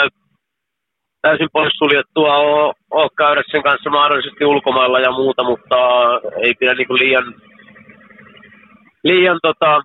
täysin 1.23 1.49
poissuljettua 1.53 2.37
ole, 2.37 2.75
ole 2.91 3.11
käydä 3.19 3.43
sen 3.51 3.63
kanssa 3.63 3.91
mahdollisesti 3.91 4.45
ulkomailla 4.45 5.01
ja 5.01 5.11
muuta, 5.11 5.43
mutta 5.45 5.77
ei 6.45 6.55
pidä 6.55 6.75
niin 6.75 6.87
kuin 6.87 7.01
liian 7.01 7.35
liian 9.05 9.39
tota, 9.43 9.83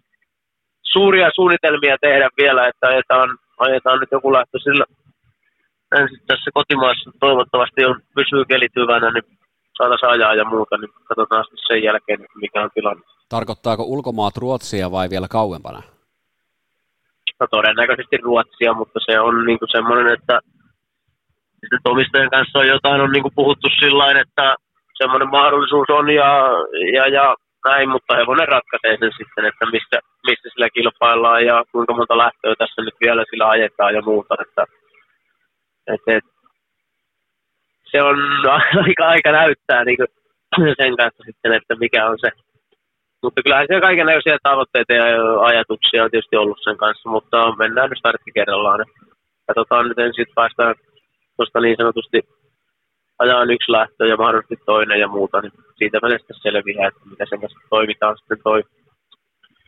suuria 0.84 1.30
suunnitelmia 1.36 1.98
tehdä 2.02 2.30
vielä, 2.42 2.68
että 2.68 2.88
ajetaan, 2.88 3.30
ajetaan 3.58 4.00
nyt 4.00 4.12
joku 4.12 4.34
lähtö 4.34 4.60
sillä 4.60 4.86
ensin 5.98 6.20
tässä 6.28 6.52
kotimaassa 6.54 7.12
toivottavasti 7.20 7.86
on, 7.86 8.02
pysyy 8.16 8.46
kelit 8.46 8.72
hyvänä, 8.76 9.12
niin 9.12 9.24
saataisiin 9.78 10.10
ajaa 10.10 10.36
ja 10.36 10.46
muuta, 10.46 10.78
niin 10.78 10.92
katsotaan 11.08 11.44
sitten 11.44 11.68
sen 11.68 11.84
jälkeen, 11.84 12.20
mikä 12.36 12.64
on 12.64 12.70
tilanne. 12.74 13.04
Tarkoittaako 13.30 13.84
ulkomaat 13.84 14.38
Ruotsia 14.38 14.92
vai 14.92 15.10
vielä 15.10 15.28
kauempana? 15.28 15.82
No 17.40 17.48
todennäköisesti 17.52 18.18
Ruotsia, 18.18 18.74
mutta 18.74 19.00
se 19.06 19.20
on 19.20 19.46
niinku 19.46 19.66
semmoinen, 19.72 20.14
että 20.14 20.40
sitten 21.62 21.92
omistajan 21.92 22.30
kanssa 22.30 22.60
on 22.60 22.68
jotain 22.68 23.02
on 23.02 23.12
niinku 23.12 23.32
puhuttu 23.36 23.68
sillä 23.80 24.22
että 24.22 24.56
semmoinen 24.94 25.30
mahdollisuus 25.30 25.90
on 25.90 26.10
ja, 26.10 26.32
ja, 26.96 27.08
ja 27.08 27.36
näin, 27.66 27.90
mutta 27.90 28.16
hevonen 28.16 28.48
ratkaisee 28.48 28.98
sen 29.00 29.12
sitten, 29.18 29.46
että 29.46 29.66
missä, 29.72 29.98
missä 30.28 30.50
sillä 30.50 30.70
kilpaillaan 30.70 31.46
ja 31.46 31.64
kuinka 31.72 31.94
monta 31.94 32.18
lähtöä 32.18 32.54
tässä 32.58 32.82
nyt 32.82 32.98
vielä 33.06 33.24
sillä 33.30 33.50
ajetaan 33.50 33.94
ja 33.94 34.02
muuta. 34.02 34.36
Että, 34.42 34.64
että, 35.94 36.18
että 36.18 36.32
se 37.92 38.04
on 38.04 38.18
aika, 38.86 39.08
aika 39.08 39.32
näyttää 39.32 39.84
niin 39.86 39.98
sen 40.82 40.98
kanssa 40.98 41.24
sitten, 41.26 41.54
että 41.54 41.76
mikä 41.76 42.08
on 42.10 42.18
se. 42.20 42.30
Mutta 43.24 43.44
kyllähän 43.44 43.68
siellä 43.68 43.88
kaikenlaisia 43.88 44.38
tavoitteita 44.44 44.94
ja 44.94 45.06
ajatuksia 45.42 46.04
on 46.04 46.12
tietysti 46.12 46.36
ollut 46.36 46.60
sen 46.64 46.78
kanssa, 46.78 47.10
mutta 47.10 47.56
mennään 47.56 47.90
nyt 47.90 48.00
startti 48.00 48.32
kerrallaan. 48.32 48.86
Katsotaan 49.48 49.88
nyt 49.88 50.00
ensin, 50.00 50.26
päästään 50.36 50.76
tuosta 51.38 51.60
niin 51.60 51.78
sanotusti 51.78 52.20
ajan 53.20 53.52
yksi 53.52 53.72
lähtö 53.72 54.08
ja 54.08 54.18
mahdollisesti 54.18 54.58
toinen 54.66 55.00
ja 55.00 55.08
muuta, 55.08 55.42
niin 55.42 55.54
siitä 55.80 55.98
välistä 56.02 56.34
selviää, 56.42 56.88
että 56.88 57.10
miten 57.10 57.28
sen 57.30 57.42
kanssa 57.42 57.60
toimitaan 57.70 58.18
sitten 58.18 58.38
toi 58.44 58.64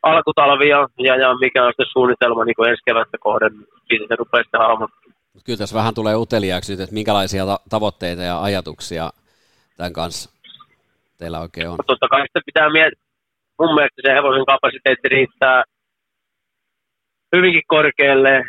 alkutalvi 0.04 0.70
ja, 0.70 0.88
ja, 1.08 1.16
ja 1.16 1.36
mikä 1.36 1.66
on 1.66 1.72
sitten 1.72 1.94
suunnitelma 1.94 2.46
niin 2.46 2.70
ensi 2.70 2.84
kevättä 2.86 3.18
kohden, 3.20 3.54
siitä 3.88 4.06
se 4.08 4.16
rupeaa 4.16 4.44
sitten 4.44 4.60
hahmottaa. 4.60 5.12
Kyllä 5.46 5.58
tässä 5.58 5.80
vähän 5.80 5.94
tulee 5.94 6.16
uteliaaksi 6.16 6.74
nyt, 6.74 6.80
että 6.80 6.94
minkälaisia 6.94 7.46
ta- 7.46 7.64
tavoitteita 7.70 8.22
ja 8.22 8.44
ajatuksia 8.44 9.10
tämän 9.78 9.94
kanssa 9.94 10.30
teillä 11.18 11.40
oikein 11.40 11.70
on. 11.70 11.78
Totta 11.88 12.08
kai 12.08 12.22
sitten 12.22 12.42
pitää 12.46 12.70
miettiä, 12.70 13.06
mun 13.60 13.74
mielestä 13.76 14.02
se 14.06 14.14
hevosen 14.14 14.46
kapasiteetti 14.46 15.10
riittää 15.10 15.64
hyvinkin 17.36 17.64
korkealle 17.68 18.44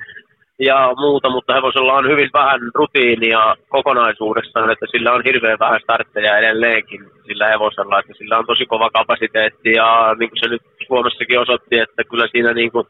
ja 0.59 0.93
muuta, 0.97 1.31
mutta 1.31 1.55
hevosella 1.55 1.93
on 1.93 2.09
hyvin 2.09 2.31
vähän 2.33 2.61
rutiinia 2.75 3.57
kokonaisuudessaan, 3.69 4.71
että 4.71 4.87
sillä 4.91 5.13
on 5.13 5.23
hirveän 5.25 5.59
vähän 5.59 5.81
startteja 5.81 6.39
edelleenkin 6.39 7.11
sillä 7.27 7.49
hevosella, 7.49 7.99
että 7.99 8.13
sillä 8.19 8.39
on 8.39 8.47
tosi 8.47 8.67
kova 8.67 8.91
kapasiteetti 8.91 9.73
ja 9.73 10.15
niin 10.19 10.31
kuin 10.31 10.41
se 10.41 10.49
nyt 10.49 10.63
Suomessakin 10.87 11.41
osoitti, 11.41 11.79
että 11.79 12.05
kyllä 12.05 12.27
siinä 12.33 12.53
niin 12.53 12.73
kuin 12.73 12.87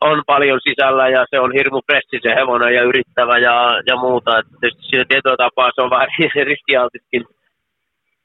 on 0.00 0.22
paljon 0.26 0.60
sisällä 0.68 1.08
ja 1.08 1.26
se 1.30 1.40
on 1.40 1.52
hirmu 1.52 1.80
pressi 1.86 2.18
se 2.22 2.34
hevonen 2.34 2.74
ja 2.74 2.82
yrittävä 2.82 3.38
ja, 3.38 3.80
ja 3.86 3.96
muuta. 3.96 4.38
Että 4.38 4.68
siinä 4.80 5.04
tietyllä 5.08 5.36
tapaa 5.36 5.70
se 5.74 5.82
on 5.82 5.90
vähän 5.96 6.08
riskialtiskin 6.44 7.24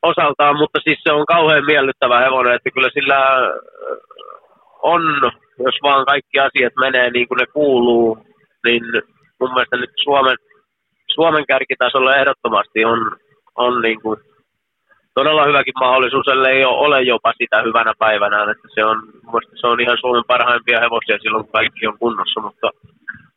osaltaan, 0.02 0.58
mutta 0.58 0.80
siis 0.84 1.00
se 1.04 1.12
on 1.12 1.26
kauhean 1.26 1.66
miellyttävä 1.66 2.20
hevonen, 2.20 2.54
että 2.56 2.70
kyllä 2.72 2.90
sillä 2.94 3.20
on, 4.84 5.02
jos 5.60 5.76
vaan 5.84 6.06
kaikki 6.06 6.40
asiat 6.40 6.74
menee 6.80 7.10
niin 7.10 7.28
kuin 7.28 7.38
ne 7.38 7.46
kuuluu, 7.54 8.18
niin 8.66 8.84
mun 9.40 9.54
mielestä 9.54 9.78
nyt 9.78 9.94
Suomen, 10.04 10.38
Suomen 11.16 11.46
kärkitasolla 11.48 12.16
ehdottomasti 12.16 12.86
on, 12.86 13.00
on 13.56 13.82
niin 13.82 14.02
kuin 14.02 14.20
todella 15.14 15.46
hyväkin 15.46 15.74
mahdollisuus, 15.80 16.28
ellei 16.28 16.66
ole 16.66 17.02
jopa 17.02 17.34
sitä 17.38 17.62
hyvänä 17.68 17.94
päivänä, 18.00 18.52
että 18.52 18.68
se 18.76 18.86
on, 18.86 18.98
se 19.60 19.68
on 19.68 19.82
ihan 19.82 19.98
Suomen 20.00 20.24
parhaimpia 20.28 20.80
hevosia 20.80 21.18
silloin, 21.22 21.44
kun 21.44 21.52
kaikki 21.52 21.88
on 21.88 22.00
kunnossa, 22.00 22.42
mutta, 22.42 22.68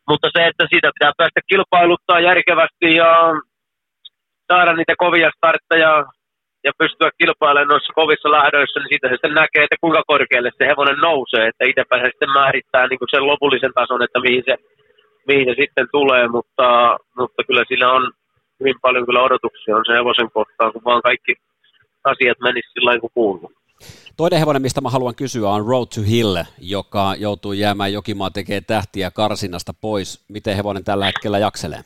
mutta 0.09 0.27
se, 0.35 0.47
että 0.47 0.63
siitä 0.69 0.91
pitää 0.93 1.11
päästä 1.17 1.41
kilpailuttaa 1.49 2.19
järkevästi 2.19 2.89
ja 3.01 3.09
saada 4.51 4.73
niitä 4.73 4.93
kovia 4.97 5.29
startteja 5.37 6.05
ja 6.63 6.71
pystyä 6.77 7.09
kilpailemaan 7.17 7.67
noissa 7.67 7.93
kovissa 7.93 8.31
lähdöissä, 8.31 8.79
niin 8.79 8.91
siitä 8.91 9.07
se 9.07 9.13
sitten 9.13 9.39
näkee, 9.41 9.63
että 9.63 9.81
kuinka 9.81 10.03
korkealle 10.07 10.51
se 10.57 10.67
hevonen 10.71 10.99
nousee, 11.07 11.47
että 11.47 11.63
itse 11.69 11.83
pääsee 11.89 12.09
sitten 12.11 12.37
määrittää 12.39 12.87
niin 12.87 12.99
kuin 12.99 13.13
sen 13.13 13.27
lopullisen 13.31 13.73
tason, 13.79 14.03
että 14.03 14.19
mihin 14.19 14.43
se, 14.49 14.55
mihin 15.29 15.47
se 15.49 15.55
sitten 15.61 15.87
tulee, 15.91 16.27
mutta, 16.27 16.97
mutta 17.19 17.43
kyllä 17.47 17.63
siinä 17.67 17.91
on 17.91 18.03
hyvin 18.59 18.77
paljon 18.81 19.05
kyllä 19.05 19.21
odotuksia 19.23 19.75
on 19.77 19.85
se 19.87 19.93
hevosen 19.93 20.31
kohtaan, 20.31 20.73
kun 20.73 20.81
vaan 20.85 21.01
kaikki 21.01 21.33
asiat 22.03 22.39
menisivät 22.39 22.73
sillä 22.73 22.99
kuin 22.99 23.11
kuuluu. 23.13 23.51
Toinen 24.17 24.39
hevonen, 24.39 24.61
mistä 24.61 24.81
mä 24.81 24.89
haluan 24.89 25.15
kysyä, 25.15 25.49
on 25.49 25.65
Road 25.67 25.87
to 25.95 26.01
Hill, 26.09 26.35
joka 26.61 27.15
joutuu 27.17 27.53
jäämään 27.53 27.93
Jokimaa 27.93 28.29
tekee 28.29 28.61
tähtiä 28.61 29.11
karsinasta 29.11 29.73
pois. 29.81 30.25
Miten 30.29 30.55
hevonen 30.55 30.83
tällä 30.83 31.05
hetkellä 31.05 31.39
jakselee? 31.39 31.81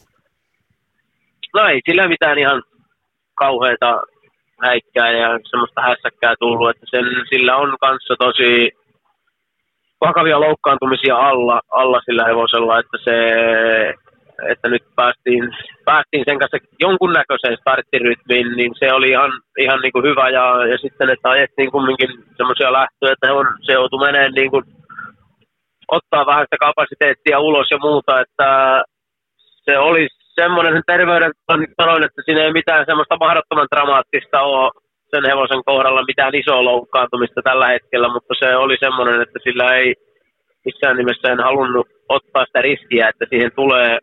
No 1.54 1.68
ei 1.68 1.82
sillä 1.86 2.08
mitään 2.08 2.40
ihan 2.40 2.64
kauheita 3.36 4.02
häikkää 4.62 5.12
ja 5.12 5.40
semmoista 5.50 5.82
hässäkkää 5.82 6.34
tullut, 6.40 6.70
että 6.70 6.86
sen, 6.90 7.06
sillä 7.30 7.56
on 7.56 7.78
kanssa 7.80 8.16
tosi 8.20 8.72
vakavia 10.08 10.40
loukkaantumisia 10.40 11.16
alla, 11.16 11.62
alla 11.72 12.02
sillä 12.06 12.24
hevosella, 12.26 12.80
että 12.80 12.98
se 13.04 13.16
että 14.52 14.70
nyt 14.70 14.84
päästiin, 14.96 15.44
päästiin 15.86 16.24
sen 16.28 16.40
kanssa 16.40 16.58
jonkunnäköiseen 16.80 17.58
starttirytmiin, 17.62 18.48
niin 18.58 18.72
se 18.80 18.94
oli 18.94 19.10
ihan, 19.10 19.32
ihan 19.60 19.80
niin 19.82 19.92
kuin 19.92 20.06
hyvä. 20.10 20.30
Ja, 20.30 20.46
ja 20.72 20.78
sitten, 20.78 21.10
että 21.10 21.30
ajettiin 21.30 21.72
kumminkin 21.72 22.10
semmoisia 22.38 22.74
lähtöjä, 22.74 23.14
että 23.14 23.34
on, 23.34 23.48
se 23.62 23.74
joutui 23.74 24.06
menemään 24.06 24.34
niin 24.34 24.52
kuin, 24.52 24.64
ottaa 25.88 26.26
vähän 26.26 26.46
sitä 26.46 26.58
kapasiteettia 26.66 27.40
ulos 27.40 27.68
ja 27.72 27.78
muuta, 27.78 28.22
että 28.22 28.48
se 29.66 29.78
oli 29.78 30.08
semmoinen 30.36 30.74
sen 30.74 30.84
terveyden, 30.88 31.32
sanoin, 31.82 32.04
että 32.04 32.22
siinä 32.26 32.42
ei 32.44 32.54
mitään 32.54 32.86
semmoista 32.86 33.18
mahdottoman 33.20 33.68
dramaattista 33.76 34.42
ole 34.42 34.72
sen 35.14 35.30
hevosen 35.30 35.64
kohdalla 35.66 36.10
mitään 36.12 36.36
isoa 36.36 36.64
loukkaantumista 36.64 37.42
tällä 37.42 37.68
hetkellä, 37.68 38.14
mutta 38.14 38.34
se 38.40 38.56
oli 38.56 38.78
semmoinen, 38.80 39.22
että 39.22 39.40
sillä 39.44 39.76
ei 39.76 39.96
missään 40.66 40.98
nimessä 40.98 41.32
en 41.32 41.40
halunnut 41.40 41.88
ottaa 42.10 42.46
sitä 42.46 42.62
riskiä, 42.62 43.10
että 43.10 43.26
siihen 43.30 43.52
tulee 43.56 43.98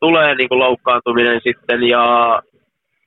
tulee 0.00 0.34
niin 0.34 0.48
kuin 0.48 0.58
loukkaantuminen 0.58 1.40
sitten 1.44 1.82
ja 1.82 2.04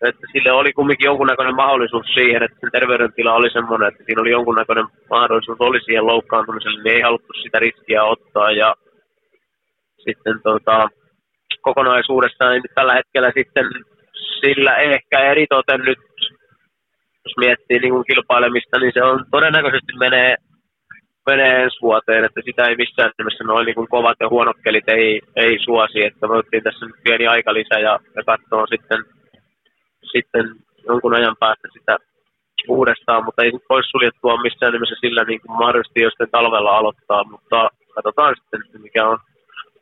että 0.08 0.28
sille 0.32 0.52
oli 0.52 0.74
kumminkin 0.74 1.06
jonkunnäköinen 1.06 1.56
mahdollisuus 1.56 2.06
siihen, 2.14 2.44
että 2.44 2.58
sen 2.60 2.72
terveydentila 2.72 3.34
oli 3.34 3.50
semmoinen, 3.50 3.88
että 3.88 4.04
siinä 4.06 4.22
oli 4.22 4.32
jonkunnäköinen 4.32 4.86
mahdollisuus 5.10 5.58
oli 5.60 5.80
siihen 5.82 6.08
loukkaantumiselle, 6.08 6.84
niin 6.84 6.96
ei 6.96 7.02
haluttu 7.02 7.34
sitä 7.34 7.60
riskiä 7.60 8.04
ottaa 8.04 8.52
ja 8.52 8.76
sitten 10.06 10.42
tota, 10.44 10.90
kokonaisuudessaan 11.62 12.52
niin 12.52 12.76
tällä 12.76 12.94
hetkellä 12.94 13.32
sitten 13.38 13.66
sillä 14.42 14.76
ehkä 14.76 15.20
eritoten 15.20 15.82
nyt, 15.82 16.00
jos 17.26 17.38
miettii 17.38 17.80
niin 17.80 17.94
kuin 17.94 18.06
kilpailemista, 18.10 18.80
niin 18.80 18.94
se 18.94 19.04
on 19.04 19.26
todennäköisesti 19.32 19.94
menee 20.00 20.36
menee 21.26 21.64
ensi 21.64 21.82
vuoteen, 21.82 22.26
että 22.26 22.42
sitä 22.46 22.64
ei 22.66 22.76
missään 22.76 23.12
nimessä 23.18 23.44
noin 23.44 23.66
niin 23.66 23.88
kovat 23.90 24.18
ja 24.20 24.30
huonot 24.30 24.58
kelit 24.64 24.90
ei, 24.90 25.22
ei 25.36 25.60
suosi, 25.60 26.04
että 26.04 26.30
voitiin 26.30 26.64
tässä 26.64 26.86
nyt 26.86 26.96
pieni 27.04 27.26
lisä 27.26 27.80
ja, 27.80 28.00
ja 28.16 28.24
katsoa 28.26 28.66
sitten, 28.68 29.00
sitten 30.12 30.46
jonkun 30.88 31.16
ajan 31.16 31.36
päästä 31.40 31.68
sitä 31.74 31.98
uudestaan, 32.68 33.26
mutta 33.26 33.44
ei 33.44 33.52
pois 33.68 33.86
suljettua 33.90 34.42
missään 34.42 34.74
nimessä 34.74 34.96
sillä 35.02 35.24
niin 35.24 35.42
kuin 35.42 35.58
mahdollisesti 35.58 36.02
jo 36.02 36.10
sitten 36.10 36.32
talvella 36.32 36.78
aloittaa, 36.78 37.24
mutta 37.24 37.70
katsotaan 37.96 38.36
sitten, 38.36 38.82
mikä 38.82 39.08
on, 39.08 39.18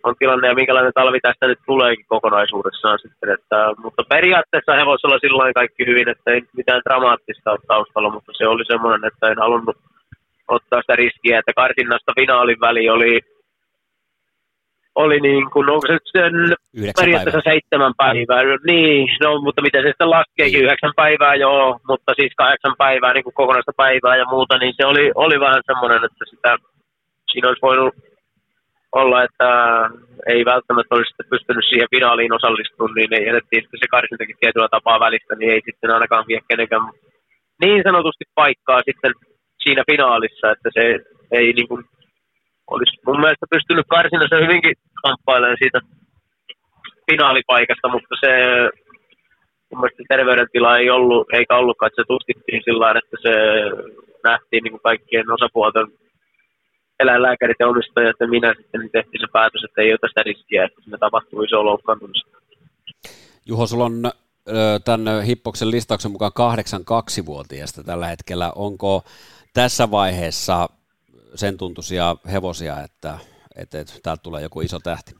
on 0.04 0.16
tilanne 0.20 0.48
ja 0.48 0.56
minkälainen 0.56 0.94
talvi 0.94 1.20
tästä 1.20 1.48
nyt 1.48 1.60
tuleekin 1.66 2.06
kokonaisuudessaan 2.08 3.00
sitten. 3.00 3.30
Että, 3.30 3.58
mutta 3.84 4.04
periaatteessa 4.10 4.80
hevosella 4.82 5.20
sillä 5.20 5.54
kaikki 5.54 5.86
hyvin, 5.86 6.10
että 6.10 6.32
ei 6.32 6.42
mitään 6.58 6.82
dramaattista 6.86 7.52
ole 7.52 7.60
taustalla, 7.68 8.10
mutta 8.10 8.32
se 8.38 8.48
oli 8.48 8.66
semmoinen, 8.66 9.08
että 9.08 9.28
en 9.28 9.38
halunnut 9.38 9.78
ottaa 10.48 10.82
sitä 10.82 10.96
riskiä, 10.96 11.40
että 11.40 11.54
karsinnasta 11.56 12.12
finaalin 12.20 12.60
väli 12.60 12.90
oli, 12.90 13.20
oli 14.96 15.20
niin 15.20 15.50
kuin, 15.54 15.70
onko 15.70 15.88
se 15.88 15.98
sen 16.18 16.34
periaatteessa 16.98 17.42
päivää. 17.44 17.54
seitsemän 17.54 17.94
päivää. 17.98 18.42
Niin, 18.72 19.08
no, 19.24 19.42
mutta 19.42 19.62
miten 19.62 19.84
se 19.84 19.88
sitten 19.88 20.10
laskeekin, 20.10 20.54
niin. 20.54 20.64
yhdeksän 20.66 20.94
päivää 20.96 21.36
joo, 21.36 21.80
mutta 21.88 22.12
siis 22.20 22.34
kahdeksan 22.38 22.76
päivää 22.78 23.14
niin 23.14 23.24
kuin 23.24 23.34
kokonaista 23.34 23.72
päivää 23.78 24.16
ja 24.16 24.26
muuta, 24.26 24.58
niin 24.58 24.74
se 24.78 24.86
oli, 24.86 25.12
oli 25.16 25.40
vähän 25.40 25.62
semmoinen, 25.66 26.02
että 26.06 26.26
sitä, 26.30 26.58
siinä 27.32 27.48
olisi 27.48 27.62
voinut 27.62 27.96
olla, 28.92 29.24
että 29.24 29.50
ei 30.28 30.46
välttämättä 30.46 30.96
olisi 30.96 31.14
pystynyt 31.30 31.66
siihen 31.70 31.94
finaaliin 31.96 32.34
osallistumaan, 32.34 32.96
niin 32.96 33.14
ei 33.14 33.26
jätettiin 33.28 33.62
sitten 33.62 33.80
se 33.80 33.88
karsintakin 33.96 34.36
tietyllä 34.40 34.68
tapaa 34.72 35.00
välistä, 35.00 35.36
niin 35.36 35.52
ei 35.52 35.62
sitten 35.66 35.92
ainakaan 35.92 36.26
vie 36.28 36.40
kenenkään 36.50 36.82
niin 37.64 37.82
sanotusti 37.84 38.26
paikkaa 38.36 38.82
sitten 38.86 39.14
siinä 39.64 39.84
finaalissa, 39.92 40.52
että 40.52 40.70
se 40.74 40.84
ei 41.32 41.54
niin 41.54 41.68
kuin, 41.68 41.84
olisi 42.74 42.98
mun 43.08 43.20
mielestä 43.20 43.46
pystynyt 43.56 43.86
karsinassa 43.90 44.44
hyvinkin 44.46 44.76
kamppailemaan 45.04 45.62
siitä 45.62 45.80
finaalipaikasta, 47.12 47.88
mutta 47.96 48.16
se 48.24 48.32
mun 49.70 49.80
mielestä 49.82 50.04
terveydentila 50.10 50.78
ei 50.78 50.90
ollut, 50.90 51.28
eikä 51.34 51.58
ollutkaan, 51.58 51.88
että 51.88 52.02
se 52.02 52.08
tutkittiin 52.08 52.62
sillä 52.64 52.92
että 52.92 53.18
se 53.26 53.34
nähtiin 54.24 54.64
niin 54.64 54.72
kuin 54.72 54.88
kaikkien 54.90 55.32
osapuolten 55.32 55.88
eläinlääkärit 57.02 57.58
ja 57.60 57.68
omistajat 57.68 58.16
ja 58.20 58.28
minä 58.28 58.54
sitten 58.58 58.82
niin 58.82 58.92
tehtiin 58.92 59.22
se 59.22 59.28
päätös, 59.34 59.64
että 59.64 59.82
ei 59.82 59.92
ole 59.92 59.98
tästä 60.02 60.24
riskiä, 60.24 60.66
että 60.66 60.82
sinne 60.84 60.98
tapahtuu 60.98 61.42
iso 61.42 61.66
loukkaantumista. 61.66 62.38
Juho, 63.46 63.68
sulla 63.68 63.86
on 63.86 64.12
tämän 64.86 65.24
Hippoksen 65.24 65.72
listauksen 65.72 66.12
mukaan 66.12 66.32
8-2-vuotiaasta 66.40 67.84
tällä 67.84 68.08
hetkellä. 68.08 68.52
Onko 68.56 69.04
tässä 69.54 69.92
vaiheessa 69.92 70.70
sen 71.36 71.58
tuntuisia 71.58 72.16
hevosia, 72.32 72.74
että, 72.84 73.20
että, 73.56 73.80
että 73.80 73.94
täältä 74.04 74.24
tulee 74.24 74.42
joku 74.42 74.62
iso 74.62 74.80
tähti? 74.80 75.16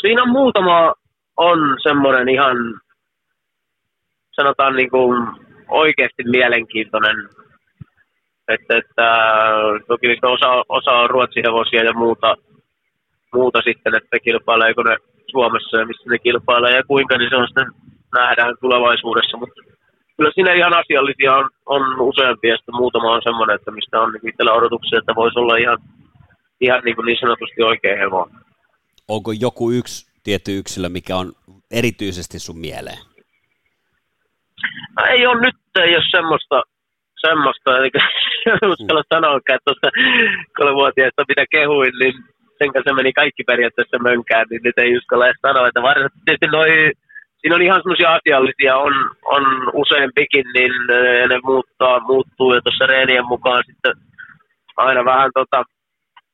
Siinä 0.00 0.22
on 0.22 0.30
muutama 0.30 0.92
on 1.36 1.58
semmoinen 1.82 2.28
ihan, 2.28 2.56
sanotaan 4.32 4.76
niin 4.76 4.90
kuin 4.90 5.28
oikeasti 5.68 6.24
mielenkiintoinen. 6.24 7.28
Että, 8.48 8.76
että 8.76 9.08
toki 9.86 10.06
osa, 10.22 10.64
osa 10.68 10.90
on 10.90 11.10
ruotsihevosia 11.10 11.84
ja 11.84 11.92
muuta, 11.92 12.36
muuta 13.34 13.62
sitten, 13.62 13.94
että 13.94 14.18
kilpaileeko 14.18 14.82
ne 14.82 14.96
Suomessa 15.30 15.76
ja 15.76 15.86
missä 15.86 16.10
ne 16.10 16.18
kilpailee 16.18 16.76
ja 16.76 16.82
kuinka, 16.84 17.18
niin 17.18 17.30
se 17.30 17.36
on 17.36 17.48
sitten 17.48 17.66
nähdään 18.14 18.54
tulevaisuudessa. 18.60 19.36
Mutta 19.36 19.60
kyllä 20.16 20.30
siinä 20.34 20.52
ihan 20.52 20.74
asiallisia 20.82 21.36
on, 21.36 21.50
on 21.66 22.00
useampia, 22.00 22.54
ja 22.54 22.72
muutama 22.72 23.14
on 23.14 23.22
semmoinen, 23.24 23.56
että 23.56 23.70
mistä 23.70 24.00
on 24.00 24.12
niin 24.12 24.28
itsellä 24.28 24.52
odotuksia, 24.52 24.98
että 24.98 25.14
voisi 25.14 25.38
olla 25.38 25.56
ihan, 25.56 25.78
ihan 26.60 26.82
niin, 26.84 26.96
kuin 26.96 27.06
niin 27.06 27.18
sanotusti 27.20 27.62
oikein 27.62 27.98
hevoa. 27.98 28.30
Onko 29.08 29.32
joku 29.40 29.70
yksi 29.70 30.06
tietty 30.22 30.58
yksilö, 30.58 30.88
mikä 30.88 31.16
on 31.16 31.32
erityisesti 31.70 32.38
sun 32.38 32.58
mieleen? 32.58 32.98
No, 34.96 35.04
ei 35.10 35.26
ole 35.26 35.40
nyt, 35.40 35.56
ei 35.80 35.96
ole 35.96 36.04
semmoista, 36.10 36.62
semmoista 37.20 37.78
eikä 37.78 38.00
uskalla 38.72 39.04
mm. 39.06 39.12
sanoa, 39.14 39.36
että 39.36 39.58
tuosta 39.64 39.88
kolmevuotiaista 40.56 41.28
mitä 41.28 41.44
kehuin, 41.50 41.94
niin 42.00 42.14
sen 42.58 42.72
kanssa 42.72 42.94
meni 42.94 43.12
kaikki 43.12 43.42
periaatteessa 43.44 43.98
mönkään, 43.98 44.46
niin 44.50 44.60
nyt 44.64 44.78
ei 44.78 44.96
uskalla 44.96 45.26
edes 45.26 45.42
sanoa, 45.42 45.68
että 45.68 45.82
varsinaisesti 45.82 46.46
noin 46.52 46.92
siinä 47.46 47.56
on 47.56 47.62
ihan 47.62 47.80
semmoisia 47.82 48.14
asiallisia, 48.14 48.76
on, 48.76 48.92
on 49.24 49.44
useampikin, 49.74 50.44
niin 50.54 50.72
ne 51.28 51.38
muuttaa, 51.44 52.00
muuttuu 52.00 52.54
ja 52.54 52.60
tuossa 52.60 52.86
reenien 52.86 53.26
mukaan 53.26 53.62
sitten 53.66 53.94
aina 54.76 55.04
vähän 55.04 55.30
tota, 55.34 55.62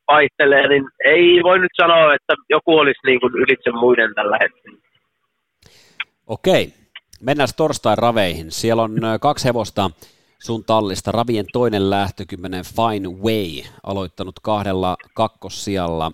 vaihtelee, 0.07 0.67
niin 0.67 0.83
ei 1.05 1.43
voi 1.43 1.59
nyt 1.59 1.71
sanoa, 1.81 2.13
että 2.13 2.33
joku 2.49 2.77
olisi 2.77 2.99
niin 3.05 3.19
kuin 3.19 3.33
ylitse 3.33 3.71
muiden 3.71 4.13
tällä 4.15 4.37
hetkellä. 4.41 4.77
Okei, 6.27 6.73
mennään 7.21 7.49
torstain 7.57 7.97
raveihin. 7.97 8.51
Siellä 8.51 8.83
on 8.83 8.91
kaksi 9.21 9.47
hevosta 9.47 9.89
sun 10.47 10.63
tallista. 10.65 11.11
Ravien 11.11 11.45
toinen 11.53 11.89
lähtökymmenen 11.89 12.63
Fine 12.75 13.09
Way, 13.23 13.51
aloittanut 13.83 14.35
kahdella 14.43 14.95
kakkossijalla. 15.15 16.11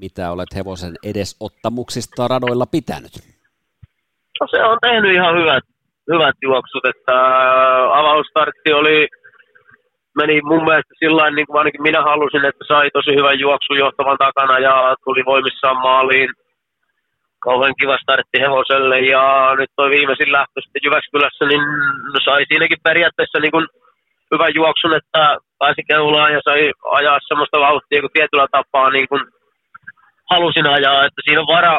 Mitä 0.00 0.30
olet 0.30 0.52
hevosen 0.54 0.94
edesottamuksista 1.10 2.28
radoilla 2.28 2.66
pitänyt? 2.66 3.14
No 4.40 4.46
se 4.50 4.64
on 4.64 4.78
tehnyt 4.82 5.14
ihan 5.14 5.34
hyvät, 5.40 5.64
hyvät 6.12 6.36
juoksut, 6.42 6.84
että 6.92 7.16
avausstartti 8.00 8.72
oli 8.72 9.08
meni 10.20 10.40
mun 10.50 10.64
mielestä 10.64 10.94
sillä 10.98 11.30
niin 11.30 11.46
kuin 11.46 11.58
ainakin 11.58 11.82
minä 11.82 12.02
halusin, 12.02 12.44
että 12.44 12.64
sai 12.68 12.90
tosi 12.90 13.12
hyvän 13.18 13.38
juoksun 13.38 13.78
johtavan 13.78 14.18
takana 14.18 14.58
ja 14.58 14.96
tuli 15.04 15.22
voimissaan 15.24 15.76
maaliin. 15.76 16.30
Kauhean 17.48 17.78
kiva 17.80 17.96
startti 18.02 18.38
hevoselle. 18.44 18.98
Ja 19.14 19.22
nyt 19.58 19.70
toi 19.76 19.88
viimeisin 19.96 20.32
lähtö 20.36 20.58
sitten 20.60 20.84
Jyväskylässä, 20.84 21.44
niin 21.46 21.62
sai 22.24 22.42
siinäkin 22.48 22.84
periaatteessa 22.88 23.38
niin 23.40 23.54
kuin 23.56 23.66
hyvän 24.32 24.56
juoksun, 24.60 24.94
että 25.00 25.22
pääsi 25.60 25.82
keulaan 25.90 26.32
ja 26.36 26.40
sai 26.44 26.62
ajaa 26.98 27.18
semmoista 27.28 27.64
vauhtia 27.66 28.02
kuin 28.02 28.16
tietyllä 28.16 28.46
tapaa 28.56 28.88
niin 28.90 29.08
kuin 29.10 29.22
halusin 30.32 30.68
ajaa, 30.76 31.04
että 31.06 31.20
siinä 31.24 31.40
on 31.44 31.54
vara, 31.56 31.74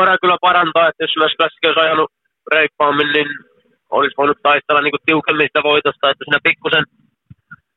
vara 0.00 0.14
kyllä 0.22 0.38
parantaa, 0.48 0.88
että 0.88 1.04
jos 1.04 1.16
Jyväskylässäkin 1.16 1.68
olisi 1.68 1.84
ajanut 1.84 2.10
reippaammin, 2.54 3.10
niin 3.16 3.28
olisi 3.98 4.18
voinut 4.20 4.38
taistella 4.42 4.80
niin 4.80 4.94
kuin 4.94 5.06
tiukemmin 5.06 5.48
sitä 5.48 5.62
voitosta, 5.70 6.10
että 6.10 6.24
siinä 6.24 6.46
pikkusen 6.48 6.84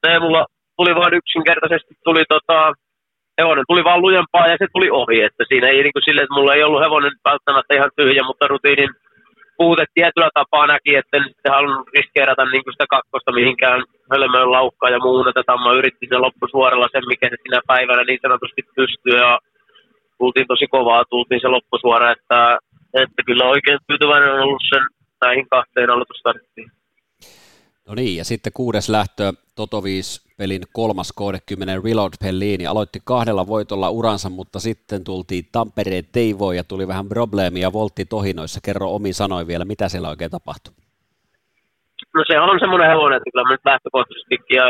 Teemulla 0.01 0.43
tuli 0.77 0.93
vain 1.01 1.13
yksinkertaisesti, 1.19 1.93
tuli 2.07 2.23
tota, 2.33 2.57
hevonen 3.39 3.65
tuli 3.67 3.83
vaan 3.83 4.01
lujempaa 4.05 4.47
ja 4.51 4.57
se 4.59 4.67
tuli 4.73 4.89
ohi, 5.01 5.17
että 5.27 5.43
siinä 5.47 5.67
ei 5.67 5.83
niin 5.83 5.95
kuin 5.95 6.05
sille, 6.07 6.21
että 6.21 6.37
mulla 6.37 6.53
ei 6.53 6.63
ollut 6.63 6.83
hevonen 6.85 7.15
välttämättä 7.29 7.73
ihan 7.75 7.91
tyhjä, 7.95 8.23
mutta 8.23 8.47
rutiinin 8.47 8.91
puute 9.57 9.85
tietyllä 9.93 10.29
tapaa 10.33 10.67
näki, 10.73 10.91
että 10.95 11.17
en 11.17 11.25
sitten 11.27 11.55
halunnut 11.55 11.87
riskeerata 11.97 12.45
niin 12.45 12.63
kuin 12.63 12.73
sitä 12.73 12.85
kakkosta 12.95 13.31
mihinkään 13.39 13.79
hölmöön 14.11 14.51
laukkaan 14.57 14.93
ja 14.93 14.99
muun, 15.05 15.29
että 15.29 15.43
Tamma 15.45 15.79
yritti 15.79 16.05
sen 16.09 16.21
loppusuoralla 16.25 16.87
sen, 16.91 17.03
mikä 17.11 17.25
se 17.29 17.37
sinä 17.43 17.59
päivänä 17.71 18.03
niin 18.03 18.21
sanotusti 18.21 18.61
pystyy 18.75 19.17
ja 19.25 19.31
tultiin 20.19 20.47
tosi 20.47 20.67
kovaa, 20.67 21.09
tultiin 21.09 21.41
se 21.41 21.47
loppusuora, 21.47 22.11
että, 22.11 22.39
että 23.03 23.21
kyllä 23.25 23.45
oikein 23.45 23.79
tyytyväinen 23.87 24.33
on 24.33 24.45
ollut 24.45 24.63
sen 24.73 24.83
näihin 25.25 25.47
kahteen 25.49 25.89
aloitusstarttiin. 25.89 26.71
No 27.87 27.95
niin, 27.95 28.17
ja 28.17 28.25
sitten 28.25 28.53
kuudes 28.53 28.89
lähtö 28.89 29.23
Totoviis 29.61 30.07
pelin 30.37 30.63
kolmas 30.73 31.09
kohde 31.15 31.39
10 31.45 31.83
Reload 31.83 32.13
Pellini. 32.23 32.65
Aloitti 32.67 32.99
kahdella 33.11 33.47
voitolla 33.53 33.89
uransa, 33.89 34.29
mutta 34.29 34.59
sitten 34.59 35.03
tultiin 35.03 35.45
Tampereen 35.51 36.07
Teivoon 36.15 36.55
ja 36.55 36.63
tuli 36.63 36.87
vähän 36.87 37.09
probleemia 37.09 37.73
voltti 37.73 38.05
tohinoissa. 38.05 38.59
Kerro 38.65 38.87
omi 38.97 39.11
sanoi 39.13 39.47
vielä, 39.47 39.65
mitä 39.65 39.89
siellä 39.89 40.09
oikein 40.09 40.31
tapahtui? 40.31 40.73
No 42.15 42.21
se 42.27 42.39
on 42.39 42.59
semmoinen 42.59 42.89
hevonen, 42.89 43.17
että 43.17 43.29
kyllä 43.31 43.49
nyt 43.49 43.65
lähtökohtaisesti 43.71 44.35
ja 44.59 44.65